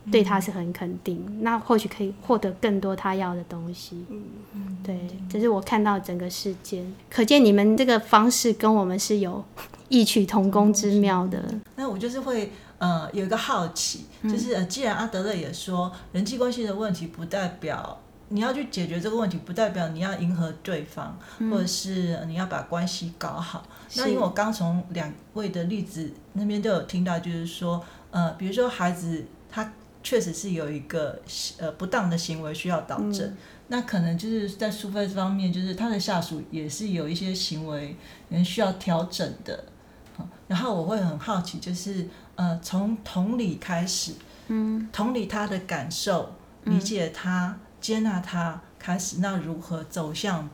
[0.09, 4.05] 对他是很肯定，嗯、那或许可以获得更多他要的东西。
[4.09, 4.97] 嗯、对，
[5.29, 9.43] 这是我看到整个事件，可见你们这个方式跟我们是有
[9.89, 11.43] 异曲同工之妙的。
[11.75, 17.99] 那我就是会呃有一个好奇，就是呃既然阿德勒也说人际关系的问题不代表。
[18.31, 23.65] 你要去解决这个问题，不代表你要迎合对方，嗯、或者是你要把关系搞好。
[23.95, 31.19] 那因为我刚从两位的例子那边都有听到，就是说，呃，比如说孩子他确实是有一个
[31.57, 33.37] 呃不当的行为需要导正，嗯、
[33.69, 37.95] 那可能就是在苏菲这方面，就是他的下属也是有一些行为
[38.27, 39.65] 能需要调整的。
[40.47, 44.13] 然后我会很好奇，就是呃从同理开始，
[44.49, 47.47] 嗯，同理他的感受，理解他。
[47.47, 50.49] 嗯接纳他开始，那如何走向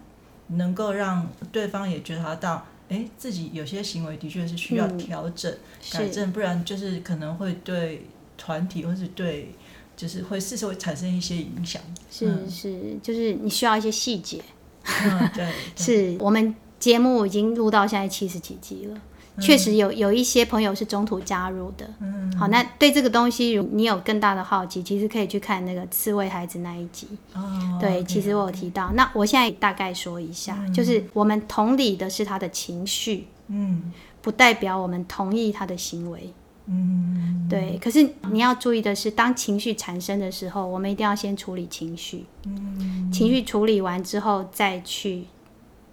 [0.48, 5.58] 能够让对方也觉察到，哎，自己有些行为的确是需要调整、嗯、
[5.92, 8.08] 改正，不然就是可能会对
[8.38, 9.54] 团体或是对，
[9.96, 11.82] 就是会事实会产生一些影响。
[12.12, 14.42] 是、嗯、是，就是你需要一些细节。
[14.84, 19.02] 嗯，对，对 是我们节目已经录到现在七十几集了。
[19.42, 21.90] 确实有有一些朋友是中途加入的。
[22.00, 27.08] 嗯，好，那对这个东西，如你有更大的好奇，其实可以去看那个刺猬孩子那一集。
[27.34, 28.92] 哦，对，其实我有提到。
[28.94, 36.34] 那我现在大概说一下，就是我们同理的是他的情绪，嗯，不代表我们同意他的行为。
[36.68, 37.78] 嗯，对。
[37.80, 42.26] 可是你要注意的是，当情绪产生的时候，我们一定要先处理情绪。
[42.46, 45.26] 嗯，情绪处理完之后，再去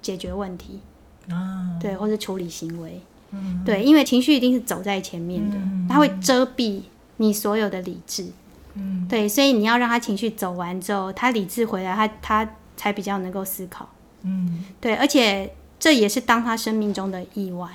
[0.00, 0.80] 解决问题。
[1.28, 3.00] 啊，对，或是处理行为。
[3.32, 6.82] 嗯，对，因为情绪一定是走在前面的，嗯、它会遮蔽
[7.16, 8.26] 你所有的理智。
[8.74, 13.88] 嗯，对，所以你要让他情绪走完之后，他理智回来，他他才比较能够思考。
[14.22, 17.68] 嗯，对，而且这也是当他生命中的意外。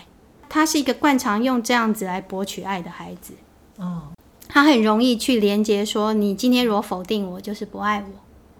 [0.50, 3.34] 他是一个惯常用这样子来博取爱的孩子。
[3.76, 4.08] 哦，
[4.48, 8.08] 他很容易去连接说，你今天如果否定我，就是不爱我。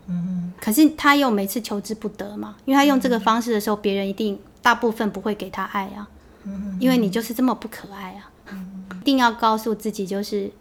[0.08, 6.08] 嗯，可是他又每次求之不得嘛，因为他用这个方式的时候，别人一定大部分不会给他爱啊。
[6.80, 8.32] 因为你就是这么不可爱啊！
[9.02, 10.52] 一定要告诉自己，就是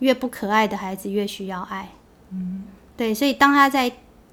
[0.00, 1.90] 越不可爱的孩子越需要爱。
[2.96, 3.92] 对，所以当他在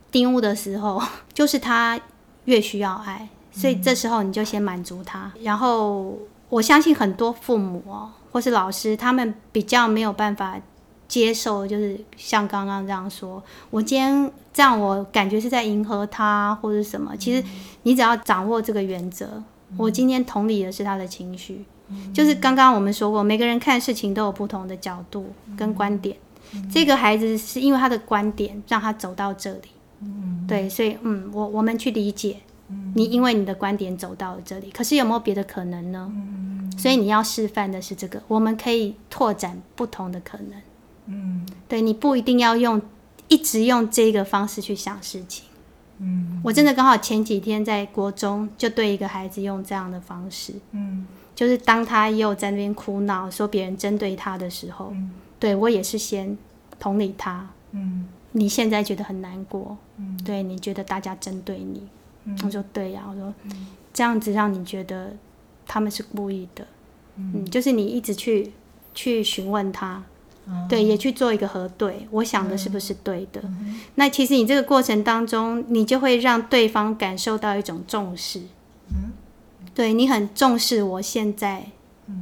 [0.09, 1.01] 丁屋的时候，
[1.33, 1.99] 就是他
[2.45, 3.29] 越需要爱。
[3.51, 5.31] 所以这时候你就先满足他。
[5.41, 6.17] 然后
[6.49, 10.59] 我相信很多父母哦，或是老师，他们比较没有办法
[11.07, 17.15] 接受，就是像刚刚这样说，我今天这样，我感觉是在迎合他，或者什么。
[17.17, 17.43] 其实
[17.83, 19.43] 你只要掌握这个原则。
[19.77, 26.17] 我今天同理的是他的情绪，嗯、就是刚刚我们说过，每个人看事情都有不同的角度跟观点。
[26.53, 29.69] 嗯、这个孩子是因为他的观点让他走到这里，
[30.01, 32.37] 嗯、对，所以嗯，我我们去理解
[32.95, 34.71] 你，因为你的观点走到了这里。
[34.71, 36.11] 可是有没有别的可能呢？
[36.11, 40.61] 嗯、所以你要示范的是这个，我们可以拓展不同的可能。
[41.05, 42.81] 嗯，对，你不一定要用
[43.27, 45.45] 一直用这个方式去想事情。
[45.99, 56.37] 嗯，我真的刚好前几天在国中就对一个孩子用这样的方式，嗯，就是当他又在那边哭闹说别人针对他的时候，嗯，对我也是先
[56.79, 61.87] 同理他，嗯，你现在觉得很难过，嗯，对，你觉得大家针对你，
[62.25, 63.33] 嗯，我说对呀，我说
[63.93, 65.13] 这样子让你觉得
[65.67, 66.65] 他们是故意的，
[67.17, 68.51] 嗯，就是你一直去
[68.93, 70.03] 去询问他。
[70.67, 73.41] 对，也去做一个核对，我想的是不是对的？
[73.43, 78.39] 嗯、那其实你这个过程当中，你就会让对方感受到一种重视。
[78.89, 79.11] 嗯，
[79.73, 81.67] 对，你很重视我现在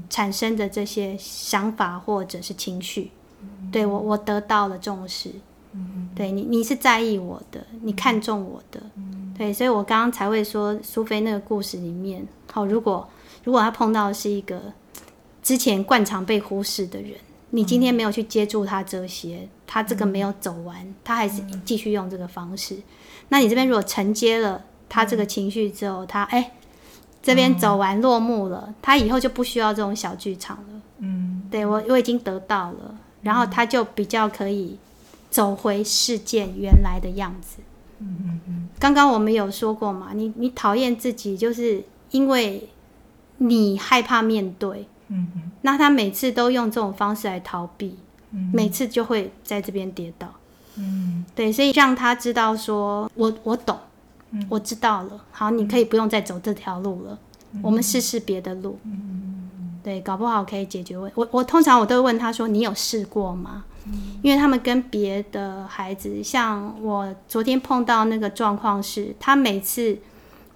[0.10, 3.12] 产生的这些想法或者是情绪。
[3.42, 5.32] 嗯、对我，我得到了重视。
[5.74, 8.82] 嗯、对你，你是在意我的，你看重我的。
[8.96, 13.08] 嗯、对，所以我刚刚才会说苏菲那个故事里面，好，如果
[13.44, 14.62] 如果他碰到的是一个
[15.44, 17.12] 之前惯常被忽视的人。
[17.52, 22.78] 你今天没有去接住他这些，他这个没有走完，他还是继续用这个方式。
[23.30, 26.52] 那你这边如果承接了他这个情绪之后，他哎、欸，
[27.22, 30.82] 这边走完落幕了，他以后就不需要这种小剧场了。
[31.00, 34.78] 嗯，对，我我已经得到了，然后他就比较可以
[35.30, 37.58] 走回事件原来的样子。
[38.00, 38.70] 嗯嗯嗯。
[38.78, 42.68] 刚刚我们有说过嘛，你你讨厌自己，就是因为
[43.38, 44.86] 你害怕面对。
[45.10, 47.98] 嗯哼，那他每次都用这种方式来逃避，
[48.32, 50.28] 嗯、每次就会在这边跌倒。
[50.76, 53.78] 嗯，对，所以让他知道说，我我懂，
[54.32, 55.24] 嗯、我知道了。
[55.32, 57.18] 好，你可以不用再走这条路了，
[57.54, 58.78] 嗯、我们试试别的路。
[58.84, 61.14] 嗯对，搞不好可以解决问题。
[61.16, 63.64] 我我通常我都会问他说，你有试过吗？
[63.86, 69.98] 嗯、因为他们跟别的孩子，像我昨天碰到那个状况是，他每次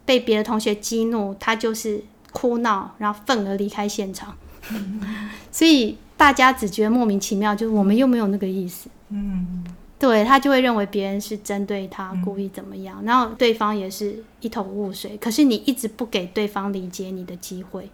[0.04, 2.04] 被别的同学激怒，他就是。
[2.32, 4.36] 哭闹，然后愤而离开现场，
[5.52, 8.90] 所以大家只觉得莫名其妙，就是我们又没有那个意思。
[9.10, 9.64] 嗯，
[10.00, 15.18] 对，他就会认为别人是针对他，故意怎么样，然后对方也是一头雾水。
[15.18, 17.90] 可是你一直不给对方理解你的机会，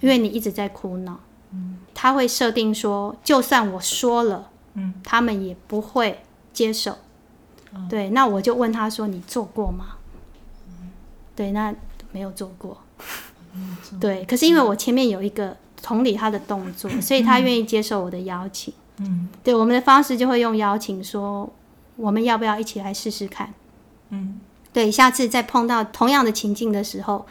[0.00, 1.20] 因为你一直在哭闹。
[1.54, 6.22] 嗯他会设定说，就算我说了，嗯他们也不会
[6.52, 6.96] 接受。
[7.88, 9.96] 对，那我就问他说：“你做过吗？”
[11.36, 11.74] 对，那
[12.10, 12.78] 没有做过。
[14.00, 18.72] 对，可是因为我前面有一个同理他的动作，所以他愿意接受我的邀请。
[18.98, 21.50] 嗯，对，我们的方式就会用邀请说，
[21.96, 23.52] 我们要不要一起来试试看？
[24.10, 24.40] 嗯，
[24.72, 27.26] 对，下次再碰到同样的情境的时候，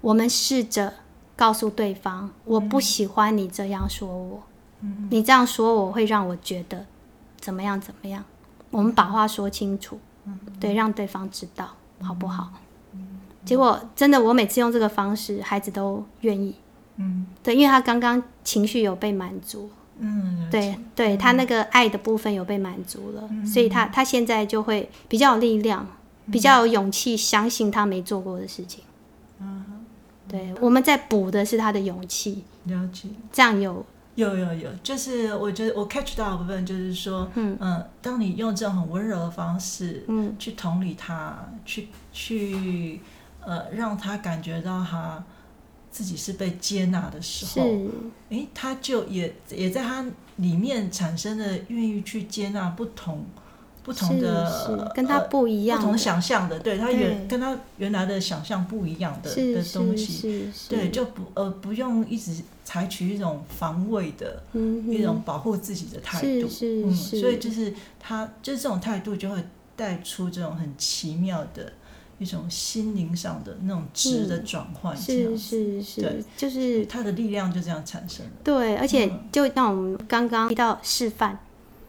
[0.00, 0.94] 我们试着
[1.36, 4.42] 告诉对方，我不喜欢你这样说我，
[4.80, 6.86] 嗯，你这样说我会让我觉得
[7.40, 8.24] 怎么样怎么样？
[8.70, 9.98] 我们把话说清楚，
[10.60, 11.70] 对，让对方知道，
[12.02, 12.52] 好不好？
[13.44, 16.54] 结果真的，我每次用这个方式，孩子都愿意。
[16.96, 19.70] 嗯，对，因为他刚刚情绪有被满足。
[20.02, 25.86] 嗯，对对，他那个爱的部分有被满足了，嗯、所以他他现在就会比较有力量，
[26.32, 28.82] 比较有勇气，相信他没做过的事情。
[29.40, 29.84] 嗯，
[30.26, 32.44] 对，我们在补的是他的勇气。
[32.64, 33.84] 了解，这样有
[34.14, 37.56] 有有有，就是我觉得我 catch 到的部分就是说，嗯。
[37.60, 43.00] 嗯，当你用这种很温柔的方式，嗯，去同理他，去去
[43.50, 45.24] 呃，让他感觉到他
[45.90, 47.90] 自己是被接纳的时候，是，
[48.30, 53.24] 哎，他就也也在他里面产生了愿意去接纳不同。
[53.82, 69.42] 不同的跟他不一样、呃，不同想象的，对他原跟他原来的想象不一样的的东西，对，就不呃不用一直采取一种防卫的、嗯、一种保护自己的态度，嗯，所以就是他就是这种态度就会
[69.74, 71.72] 带出这种很奇妙的
[72.20, 81.38] 一种心灵上的那种质的转换，是是是，对，就是他的力量就这样产生了，对，而且就像我们刚刚提到示范。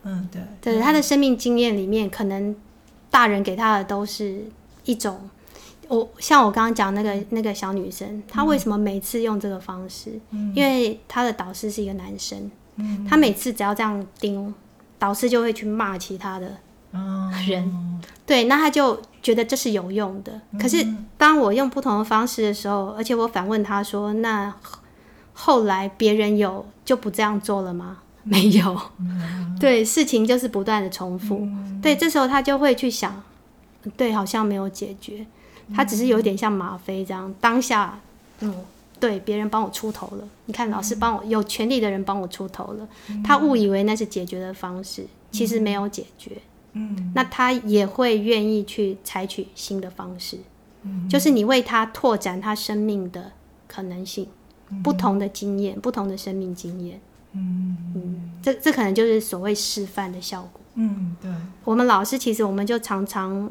[0.03, 2.55] 嗯，对，对，他的生命经验里面，可能
[3.11, 4.45] 大人给他的都是
[4.85, 5.29] 一种，
[5.89, 10.19] 我像我刚刚讲那个那个小女生，她为什么每次用这个方式？
[10.31, 14.51] 嗯，因为她的导师是一个男生，嗯，他每次只要这样盯，
[14.97, 16.47] 导师就会去骂其他的
[17.45, 20.41] 人，嗯，对，那他就觉得这是有用的。
[20.59, 20.85] 可是
[21.17, 24.53] 当我用不同的方式的时候，而且我反问他说：“那
[25.33, 28.79] 后来别人有就不这样做了吗？”没有，
[29.59, 31.47] 对，事情就是不断的重复，
[31.81, 33.19] 对，这时候他就会去想，
[33.97, 35.25] 对，好像没有解决，
[35.75, 37.99] 他只是有点像吗啡这样，当下，
[38.41, 38.53] 嗯，
[38.99, 42.87] 对，别人帮我出头了，你看老师帮我，有权利的人帮我出头了，
[43.23, 46.39] 他误以为那是解决的方式，其实没有解决，嗯，
[47.13, 50.37] 那他也会愿意去采取新的方式，
[51.09, 53.31] 就是你为他拓展他生命的
[53.67, 54.27] 可能性，
[54.83, 56.99] 不同的经验，不同的生命经验。
[57.33, 60.61] 嗯嗯，这这可能就是所谓示范的效果。
[60.75, 61.31] 嗯，对。
[61.63, 63.49] 我们老师其实我们就常常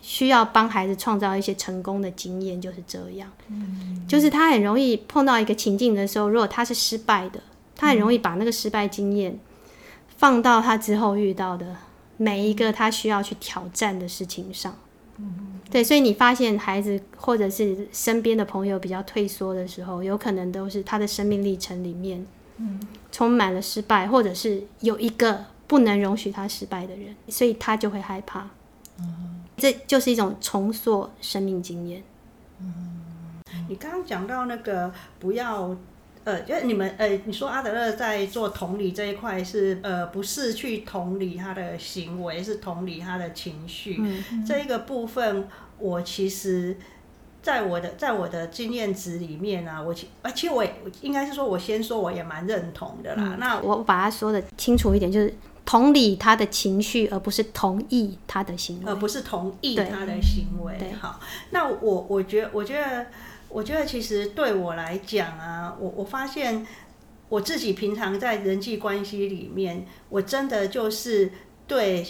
[0.00, 3.30] 需要帮孩子创造一些成功的经验，就是这样。
[3.48, 7.40] 嗯，就是他很容易碰到一个情境的时候，如果他是失败的，
[7.76, 9.38] 他很容易把那个失败经验
[10.16, 11.76] 放到他之后遇到的
[12.16, 14.76] 每一个他需要去挑战的事情上。
[15.18, 15.82] 嗯，对。
[15.84, 22.26] 所以你发现孩子或者是身边的朋友比较退缩的时候，有可能都是他的生命历程里面。
[22.58, 22.78] 嗯，
[23.10, 28.48] 充满了失败，或者是有一个不能容许他失败的人，所以他就会害怕。
[28.98, 32.02] 嗯，这就是一种重塑生命经验。
[32.60, 35.74] 嗯，你刚刚讲到那个不要，
[36.24, 43.96] 呃，就是你们，呃，你说阿德勒在做同理这一块是，呃，不是去同理他的行为，是同理他的情绪。
[44.00, 45.48] 嗯，这一个部分，
[45.78, 46.76] 我其实。
[47.42, 53.32] 在我的在我的经验值里面啊，我其啊其实我也应该是说，我先说我也蛮认同的啦。
[53.32, 60.76] 嗯、那我把它说的清楚一点，就是同理他的情绪，而不是同意他的行为，而不是同意他的行为。
[60.78, 61.18] 对，好，
[61.50, 63.06] 那我我觉得我觉得
[63.52, 66.66] 我觉得其实对我来讲啊，我我发现
[67.28, 71.30] 我自己平常在人际关系里面，我真的就是
[71.66, 72.04] 对。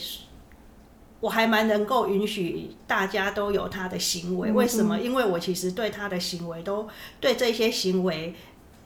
[1.22, 4.98] 我还蛮能够允许大家都有他的行为，为什么？
[4.98, 6.88] 因为我其实对他的行为都
[7.20, 8.34] 对这些行为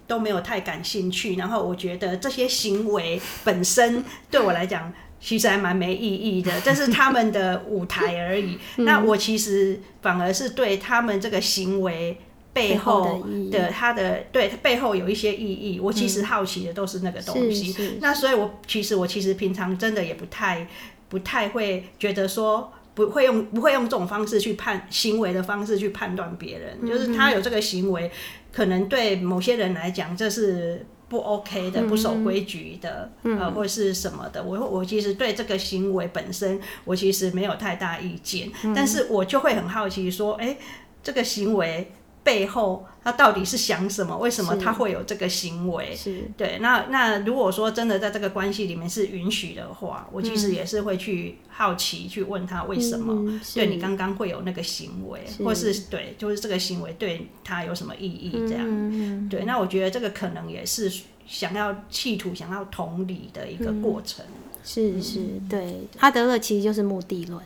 [0.07, 8.59] 都没有太感兴趣，然后我觉得这些行为本身对我来讲其实还蛮没意义的，这是他们的舞台而已。
[8.85, 12.19] 那我其实反而是对他们这个行为
[12.57, 17.99] 背后的他的对背后有一些意义，我其实好奇的都是那个东西。
[18.01, 20.67] 那所以我其实我其实平常真的也不太。
[21.09, 28.11] 不太会觉得说不会用不会用这种方式去判行为的方式去判断别人，嗯、就是他有这个行为，
[28.53, 34.43] 可能对某些人来讲这是不 OK 的，嗯、不守规矩的，嗯、呃，或者是什么的。
[34.43, 40.59] 我我其实对这个行为本身，我其实没有太大意见，嗯、但是我就会很好奇说，哎、欸，
[41.05, 41.93] 这个行为。
[42.27, 44.19] 背后他到底是想什么？
[44.19, 45.95] 为什么他会有这个行为？
[45.95, 46.59] 是对。
[46.61, 53.13] 那那如果说真的在这个关系里面是允许的话，我其实也是会去好奇去问他为什么？
[53.15, 58.33] 嗯、对你刚刚会有那个行为，是或是对，就是这个行为对他有什么意义？
[58.49, 58.65] 这样。
[58.67, 59.45] 嗯、对。
[59.45, 60.93] 那我觉得这个可能也是
[61.29, 64.25] 想要企图想要同理的一个过程。
[64.27, 65.87] 嗯、是是，对。
[66.01, 67.41] 阿德勒其实就是目的论，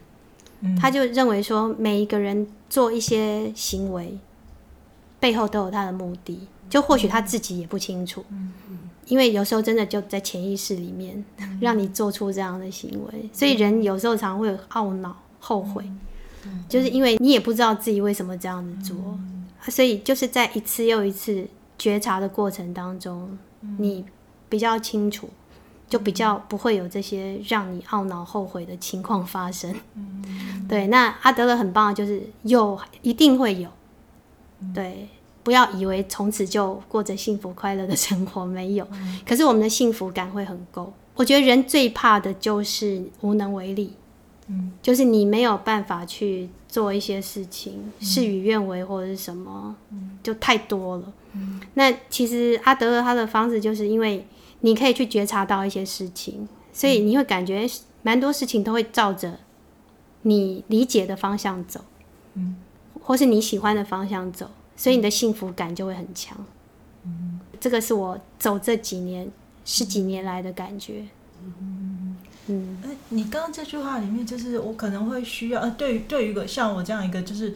[0.63, 4.19] 嗯、他就认为说每一个人做一些行为。
[5.21, 8.53] 背后都有他的目的，就或许他自己也不清楚，嗯、
[9.07, 11.23] 因为有时候真的就在潜意识里面、
[11.61, 15.85] 让你做出这样的行为，所以人有时候常会懊恼、后悔，
[16.69, 18.97] 就是因为你也不知道自己为什么这样子做，
[19.69, 21.47] 所以就是在一次又一次
[21.79, 23.39] 觉察的过程当中，
[23.77, 24.05] 你
[24.49, 25.29] 比较清楚，
[25.89, 29.75] 就比较不会有这些让你懊恼、后悔的情况发生。
[30.67, 33.69] 对，那阿德勒很棒的就是有，一定会有。
[34.75, 35.09] 对，
[35.43, 38.87] 不不要以为从此就过着幸福快乐的生活，没有。
[38.93, 40.93] 嗯、可是我们的幸福感会很够。
[41.17, 43.93] 我觉得人最怕的就是无能为力，
[44.47, 51.13] 嗯，就是你没有办法去做一些事情，嗯、事与愿违或者是什么，嗯、就太多了。
[51.33, 54.25] 嗯、那其实阿德勒他的方式，就是因为
[54.61, 57.69] 你可以去觉察到一些事情，所以你会感觉
[58.03, 59.41] 蛮多事情都会照着
[60.23, 61.81] 你理解的方向走，
[62.35, 62.55] 嗯，
[63.11, 66.39] 或是你喜欢的方向走，所以你的幸福感就会很强。
[67.05, 69.29] 嗯，这个是我走这几年
[69.65, 71.03] 十几年来的感觉。
[71.45, 77.53] 嗯嗯，哎，你刚刚这句话里面，就是我可能会需要，呃，对于对于一个像我这样一个，就是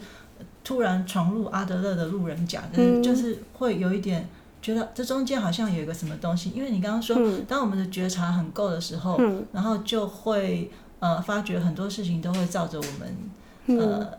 [0.61, 4.27] 突然闯入阿德勒的路人甲，嗯，就是会有一点
[4.61, 10.69] 觉得这中间好像有一个什么东西，因为你刚刚说，嗯，当我们的觉察很够的时候，嗯，然后就会。
[10.99, 14.09] 呃，发觉很多事情都会照着我们、呃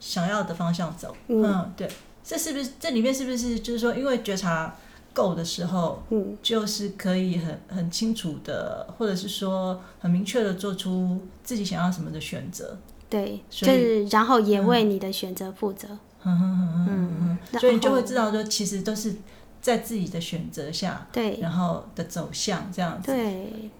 [0.00, 1.14] 想要的方向走。
[1.28, 1.88] 嗯，嗯，对，
[2.24, 4.76] 这是不是这里面是不是就是说，因为觉察
[5.12, 12.78] 够的时候，嗯，就是可以很很清楚的，或者是说很明确的做出自己想要什么的选择。
[13.08, 15.88] 对，就是然后也为你的选择负责。
[16.24, 19.14] 嗯嗯嗯嗯，所以你就会知道说，其实都是
[19.62, 23.12] 在自己的选择下，对，然后的走向这样子。
[23.12, 23.70] 对。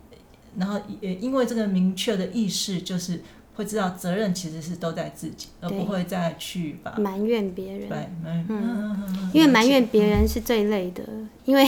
[0.59, 3.21] 然后也因为这个明确的意识，就是
[3.57, 7.88] 会知道责任其实是都在自己，而不会再去把埋怨别人。
[7.88, 11.02] 对，嗯，因为埋怨别人是最累的，
[11.44, 11.66] 因为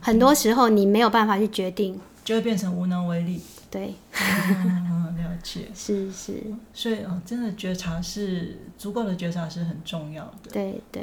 [0.00, 3.40] 很多时候你没有办法去决定，就会变成无能为力。
[3.70, 5.62] 对，了解。
[5.74, 6.40] 是是，
[6.72, 10.50] 所以哦，真的觉察是足够的觉察是很重要的。
[10.52, 11.02] 对对，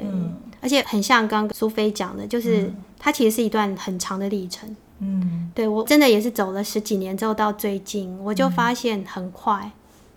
[0.62, 4.74] 而且很像刚刚苏菲讲的，就是它其实是一段很长的历程。
[5.00, 9.72] 嗯，对，我真的也是走了十几年之后，到最近我就发现很快，嗯、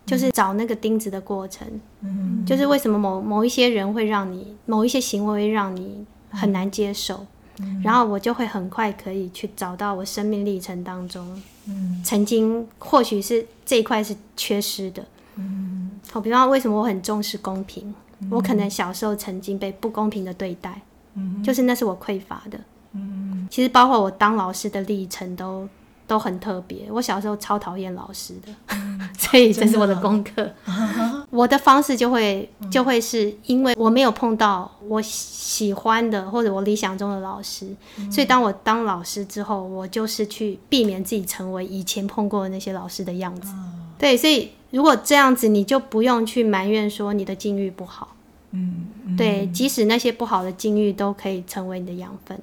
[0.06, 1.66] 就是找那个钉子的过程。
[2.00, 7.26] 嗯，就是为什么某某一些人会让你，某一些行为会让你很难接受，
[7.60, 15.04] 嗯、然后我就会很快可以去找到我生命历程当中，嗯，曾经或许是这一块是缺失的。
[15.36, 20.80] 嗯，好，比方为什么我很重视公平，嗯、我可能小时候曾经被不公平的对待，
[21.14, 22.60] 嗯，就是那是我匮乏的。
[22.92, 25.68] 嗯，其实包括我当老师的历程都
[26.06, 26.86] 都很特别。
[26.90, 30.42] 我小时候超讨厌老师的，嗯、 所以这是我的功课。
[30.42, 30.54] 的
[31.30, 37.66] 我的方式就会就会是因为我没有碰到我喜欢的或者我理想中的老师，
[37.98, 43.52] 嗯、所以当我当老师之后，我就是去避免自己成为以前碰过的那些老师的样子。
[43.54, 48.14] 嗯、对，所以如果这样子，你就不用去埋怨说你的境遇不好。
[48.52, 52.38] 嗯，嗯对，即使那些不好的境遇都可以成为你的养分。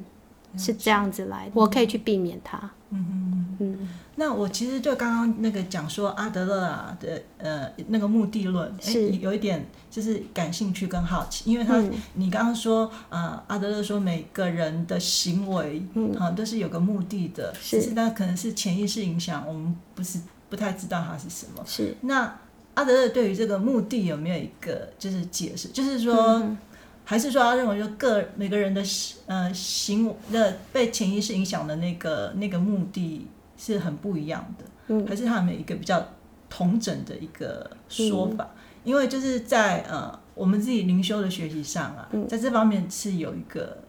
[0.58, 2.70] 是这样子来的，我可以去避免它。
[2.92, 3.90] 嗯嗯嗯。
[4.16, 20.20] 那我其实就刚刚那个讲说阿德勒啊的呃那个目的论，是有一点就是感兴趣跟好奇，因为他、嗯、你刚刚说啊、呃、阿德勒说每个人的行为嗯啊都是有个目的的，是，是那可能是潜意识影响，我们不是
[20.50, 21.64] 不太知道它是什么。
[21.66, 21.96] 是。
[22.02, 22.38] 那
[22.76, 25.70] 阿德勒对于这个目的有没有一个就是解释？
[25.70, 26.40] 就是说。
[26.40, 26.58] 嗯
[27.04, 28.82] 还是说他认为说个每个人的
[29.26, 33.28] 呃行的被潜意识影响的那个那个目的
[33.58, 36.04] 是很不一样的，嗯，还是他们一个比较
[36.50, 38.44] 同整的一个说法？
[38.54, 43.80] 嗯、因为就是在呃我们自己灵修的学习上啊，嗯、在这方面是有一个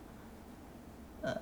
[1.20, 1.32] 呃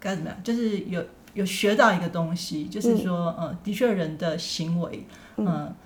[0.00, 1.04] 该怎么样，就是有
[1.34, 5.06] 有学到一个东西，就是说呃的确人的行为
[5.36, 5.46] 嗯。
[5.46, 5.76] 呃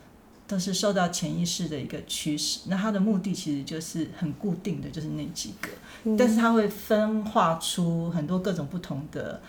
[0.49, 5.69] 都是受到潜意识的一个驱使，那它的目的其实就是很固定的，就是那几个，
[6.05, 9.41] 嗯、但是它会分化出很多各种不同的，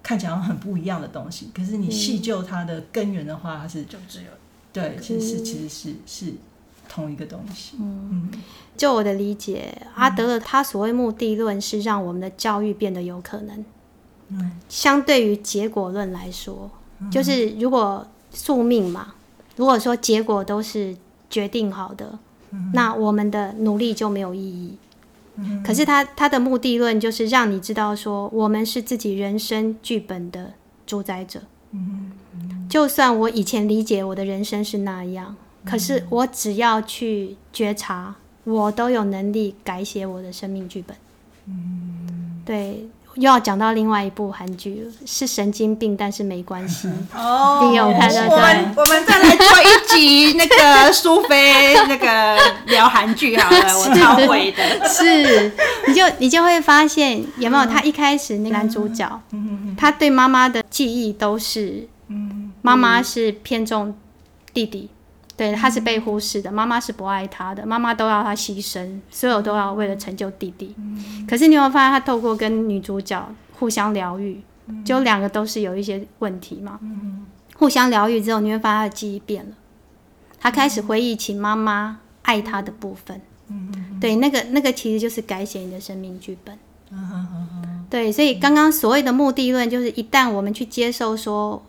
[0.00, 1.50] 看起来很不一样的东西。
[1.52, 4.30] 可是你细究它的根源的话，它是就只有
[4.72, 6.34] 对，其实是其实是是
[6.88, 7.76] 同一个东西。
[7.80, 8.30] 嗯，
[8.76, 13.64] 就我的理解，阿德勒他所谓目的论是让我们的教育变得有可能。
[14.28, 16.70] 嗯，相对于结果论来说，
[17.10, 19.13] 就是如果宿命嘛。
[19.56, 20.96] 如果说结果都是
[21.30, 22.18] 决定好的，
[22.72, 24.76] 那我们的努力就没有意义。
[25.64, 30.52] 可是他他的目的论就是让你知道说，我们是自己人生剧本的
[30.86, 31.42] 主宰者。
[31.72, 32.12] 嗯、
[32.70, 35.34] 就算我以前理解我的人生是那样，
[35.64, 40.96] 可是我只要去觉察，我都有能力改写我的生命剧本。
[41.46, 42.86] 嗯、对。
[43.16, 46.88] 又要讲到另外一部韩剧了，是神经病，但是没关系。
[47.14, 48.34] 哦，你有看到？
[48.34, 54.88] 我们我们再来做一集那个苏菲那个聊韩剧好了， 我超会的。
[54.88, 55.52] 是，
[55.86, 57.64] 你就你就会发现有没有？
[57.66, 59.20] 他一开始那个男主角，
[59.76, 61.88] 他对妈妈的记忆都是，
[62.62, 63.94] 妈妈是偏重
[64.52, 64.88] 弟弟，
[65.36, 70.72] 对，他是被忽视的，妈妈是不爱他的，妈妈都要他牺牲，所有都要为了成就弟弟。
[70.78, 73.28] 嗯、可是你有没有发现，他透过跟女主角
[73.58, 76.78] 互相疗愈，嗯、就两个都是有一些问题嘛。
[76.82, 77.26] 嗯、
[77.56, 79.52] 互相疗愈之后，你会发现他的记忆变了，
[80.38, 83.20] 他开始回忆起妈妈爱他的部分。
[83.48, 86.56] 嗯、对，那个那个其实就是改写你的生命剧本。
[86.92, 91.60] 嗯、对，所以刚刚所谓的目的论，就是一旦我们去接受说。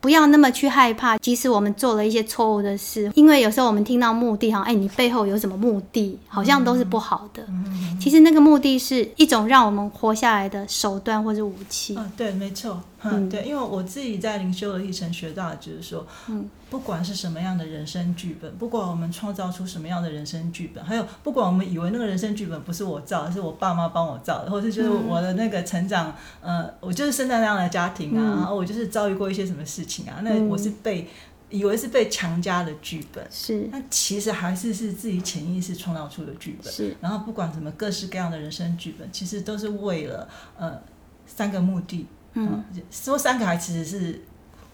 [0.00, 7.44] 不要那么去害怕，即使我们做了一些错误的事，因为有时候我们听到目的哈，哎，你背后有什么目的，好像都是不好的。
[7.48, 11.94] 嗯、其实那个目的是一种让我们活下来的手段或者武器。
[11.98, 12.80] 嗯、对，没错。
[13.02, 40.28] 嗯，对，因为我自己在灵修的历程学到的就是说，嗯，不管是什么样的人生剧本，不管我们创造出什么样的人生剧本，还有不管我们以为那个人生剧本不是我造的，是我爸妈帮我造的，或者就是我的那个成长，嗯、呃，我就是生在那样的家庭啊，嗯、然后我就是遭遇过一些什么事情啊，那我是被、嗯、以为是被强加的剧本，是，那其实还是是自己潜意识创造出的剧本，是，然后不管什么各式各样的人生剧本，其实都是为了
[40.58, 40.78] 呃
[41.26, 42.06] 三个目的。
[42.34, 44.22] 嗯，说三个还其实是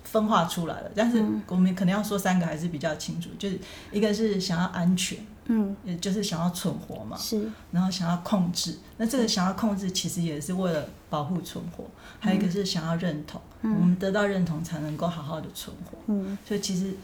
[0.05, 3.59] 分化出来了，但是我们可能要说三个还是比较清楚，就是
[3.91, 11.85] 一个是想要安全，嗯，也就是想要存活嘛，是，然后想要控制，那这个想要控制其实也是为了保护存活，
[12.21, 16.95] 还有一个是想要认同，我们得到认同才能够好好的存活，嗯，所以其实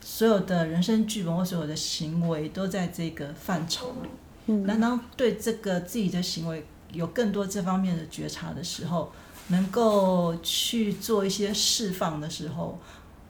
[0.00, 4.08] 所有的人生剧本或所有的行为都在这个范畴里，
[4.46, 9.12] 嗯，那当对这个自己的行为有更多这方面的觉察的时候。
[9.48, 12.78] 能够去做一些释放的时候，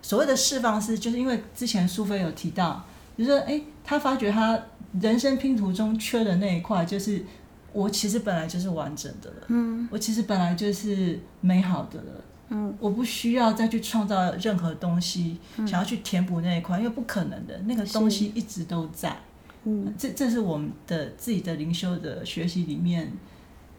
[0.03, 2.85] 所谓的释放是，就是因为之前苏菲有提到，
[3.17, 4.59] 就是说，哎，他发觉他
[5.01, 7.25] 人生拼图中缺的那一块，就是
[7.73, 19.17] 我其实本来就是完整的了，嗯，我其实本来就是美好的了，嗯，我不需要再去创造任何东西，嗯，想要去填补那一块，因为不可能的，那个东西一直都在，
[19.65, 23.13] 嗯，这这是我们的自己的灵修的学习里面。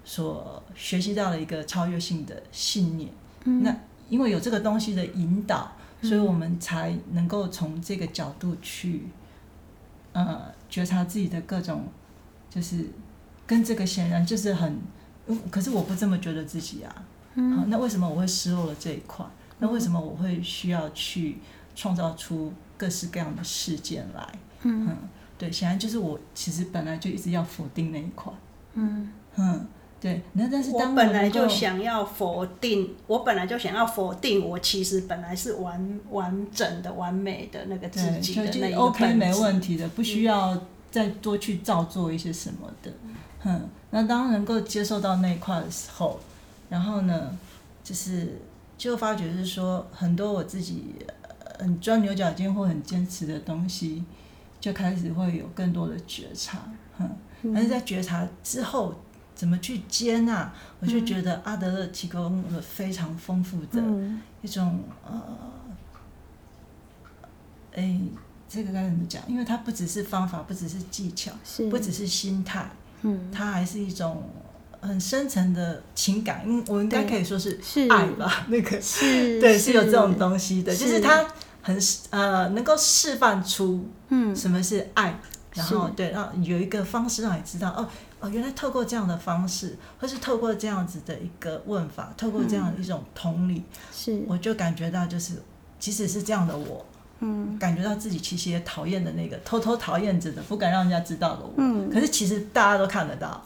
[0.10, 3.12] 所学习到了一个超越性的信念，
[3.44, 3.72] 嗯、那
[4.10, 9.04] 因为有这个东西的引导，所以我们才能够从这个角度去，
[10.14, 11.84] 呃，觉察自己的各种，
[12.50, 12.90] 就是
[13.46, 14.80] 跟这个显然就是很，
[15.52, 17.06] 可是我不这么觉得自己啊，
[17.36, 19.24] 嗯、好，那为什么我会失落了这一块？
[19.60, 21.38] 那为什么我会需要去
[21.76, 24.28] 创造出各式各样的事件来？
[24.64, 24.98] 嗯，嗯，
[25.38, 28.34] 对，显然就是我其实本来就一直要否定那一块，
[28.74, 29.12] 嗯。
[29.36, 29.68] 嗯。
[30.02, 40.58] 对，那但是当我本来就想要否定，我本来就想要否定，我其实本来是完完整的、完美的那个自己的那一个 OK 没问题的，不需要
[40.90, 42.90] 再多去造作一些什么的。
[43.42, 46.18] 哼、嗯，那当能够接受到那一块的时候，
[46.70, 47.38] 然后呢，
[47.84, 48.40] 就是
[48.78, 50.96] 就发觉是说，很多我自己
[51.60, 54.06] 很钻牛角尖或很坚持的东西，
[54.62, 56.60] 就开始会有更多的觉察。
[56.98, 57.10] 哼，
[57.54, 58.96] 但是在觉察之后。
[59.40, 60.52] 怎么去接纳？
[60.82, 63.82] 我就觉得阿德勒提供了非常丰富的
[64.42, 65.22] 一种、嗯、
[67.74, 68.02] 呃，哎，
[68.50, 69.24] 这个该怎么讲？
[69.30, 71.32] 因为它不只是方法，不只是技巧，
[71.70, 72.70] 不只是心态，
[73.04, 74.30] 嗯，它还是一种
[74.82, 76.42] 很深层的情感。
[76.46, 77.58] 嗯，我应该可以说是
[77.90, 78.46] 爱吧？
[78.50, 81.26] 那个是 对，是有这种东西的，是就是它
[81.62, 81.80] 很
[82.10, 85.20] 呃，能够示范出嗯，什么是爱，嗯、
[85.54, 87.88] 然后对，让有一个方式让你知道哦。
[88.20, 95.42] 哦，原来透过这样的方式，或是透过这样子的一个问法，透过这样一种同理，嗯、是，我就感觉到，就是
[95.80, 96.86] 即使是这样的我。
[97.22, 101.54] 嗯，感觉到自己其实也讨厌的那个偷偷讨厌着的，不敢让人家知道的我。
[101.58, 103.44] 嗯，可是其实大家都看得到。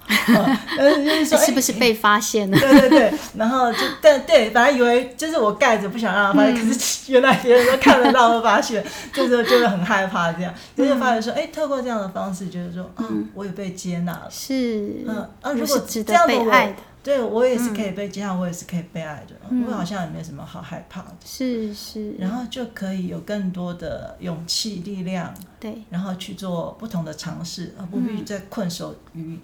[0.77, 2.57] 嗯， 就是说，是不是被发现了？
[2.59, 3.13] 对对对。
[3.35, 10.31] 然后就但对，本来以为就是我盖着不想让他发现，可是原来别人都看得到，都发现，这时候就会很害怕。
[10.31, 14.27] 这样，就是发现说，哎，透过这样的方式，就是说，嗯，我也被接纳了。
[14.29, 15.03] 是。
[15.07, 16.73] 嗯啊，如果这样的我。
[17.03, 21.15] 对，我也是可以被接纳，嗯、我也是可以被爱的，嗯、我好像也没什么好害怕的。
[21.25, 29.37] 是是，然后就可以有更多的勇气、力量，对，然后去做不同的尝试，而不必再困守于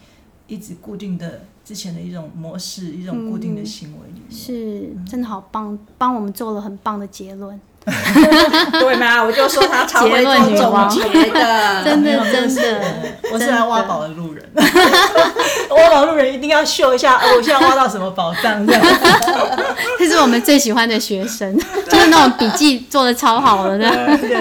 [0.47, 4.29] 一直固定的之前的一种模式、一种固定的行为里面。
[4.29, 7.59] 嗯、是，真的好棒，帮我们做了很棒的结论。
[8.79, 9.23] 对吗？
[9.23, 12.81] 我就说他超会做总结的，真的真的，
[13.33, 18.65] 我是来挖宝的路人， 挖宝路人一定要秀一下，我现在挖到什么宝藏？
[18.67, 18.81] 这样。
[19.97, 21.57] 这是我们最喜欢的学生，
[21.89, 23.77] 就是那种笔记做的超好的，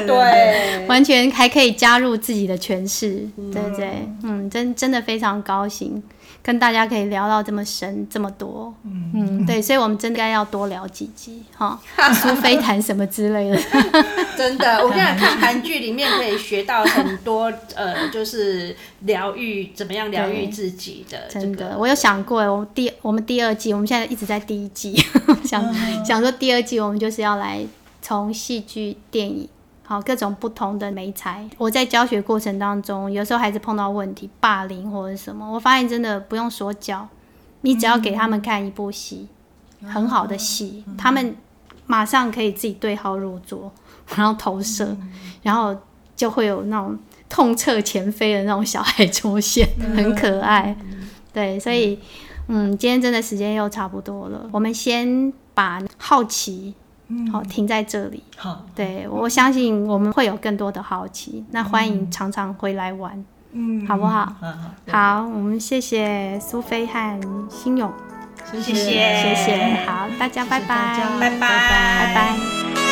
[0.07, 6.03] 对，完全还可以加入自己的诠释，对对，嗯，真真的非常高兴。
[6.43, 8.73] 跟大家可以聊到这么深这么多。
[8.85, 11.79] 嗯嗯，对，所以我们真的该要多聊几集哈，
[12.15, 13.61] 苏菲谈什么之类的。
[14.37, 21.27] 真的，我现在看韩剧里面可以学到很多， 呃，就是疗愈怎么样疗愈自己的。
[21.29, 24.97] 真的，我有想过，我们第我们第二季，我们现在一直在第一季，
[25.45, 27.61] 想、嗯、想说第二季我们就是要来
[28.01, 29.49] 从戏剧、电影。
[29.89, 31.49] 好，各种不同的媒材。
[31.57, 37.09] 我在教学过程当中，有时候孩子碰到问题，霸凌或者什么，我发现真的不用说教，
[37.63, 39.29] 你只要给他们看一部戏，
[39.81, 41.35] 嗯、很好的戏，嗯、他们
[41.87, 43.73] 马上可以自己对号入座，
[44.15, 45.11] 然后投射，嗯、
[45.43, 45.75] 然后
[46.15, 46.99] 就会有那种
[47.31, 50.77] 痛彻前非的那种小孩出现，嗯、很可爱。
[50.83, 51.99] 嗯、对，所以，
[52.49, 56.75] 嗯，今天真的时间又差不多了，我们先把好奇。
[57.33, 58.23] 好，停在这里。
[58.37, 64.33] 好，对，我相信我们会有更多的好奇，那欢迎常常回来玩，嗯，好不好？
[64.43, 64.55] 嗯
[64.89, 67.93] 好，我们谢谢苏菲和新勇，
[68.53, 70.45] 谢谢，谢谢，好，大家。
[70.45, 70.67] 拜拜，
[71.21, 72.88] 拜拜，拜拜。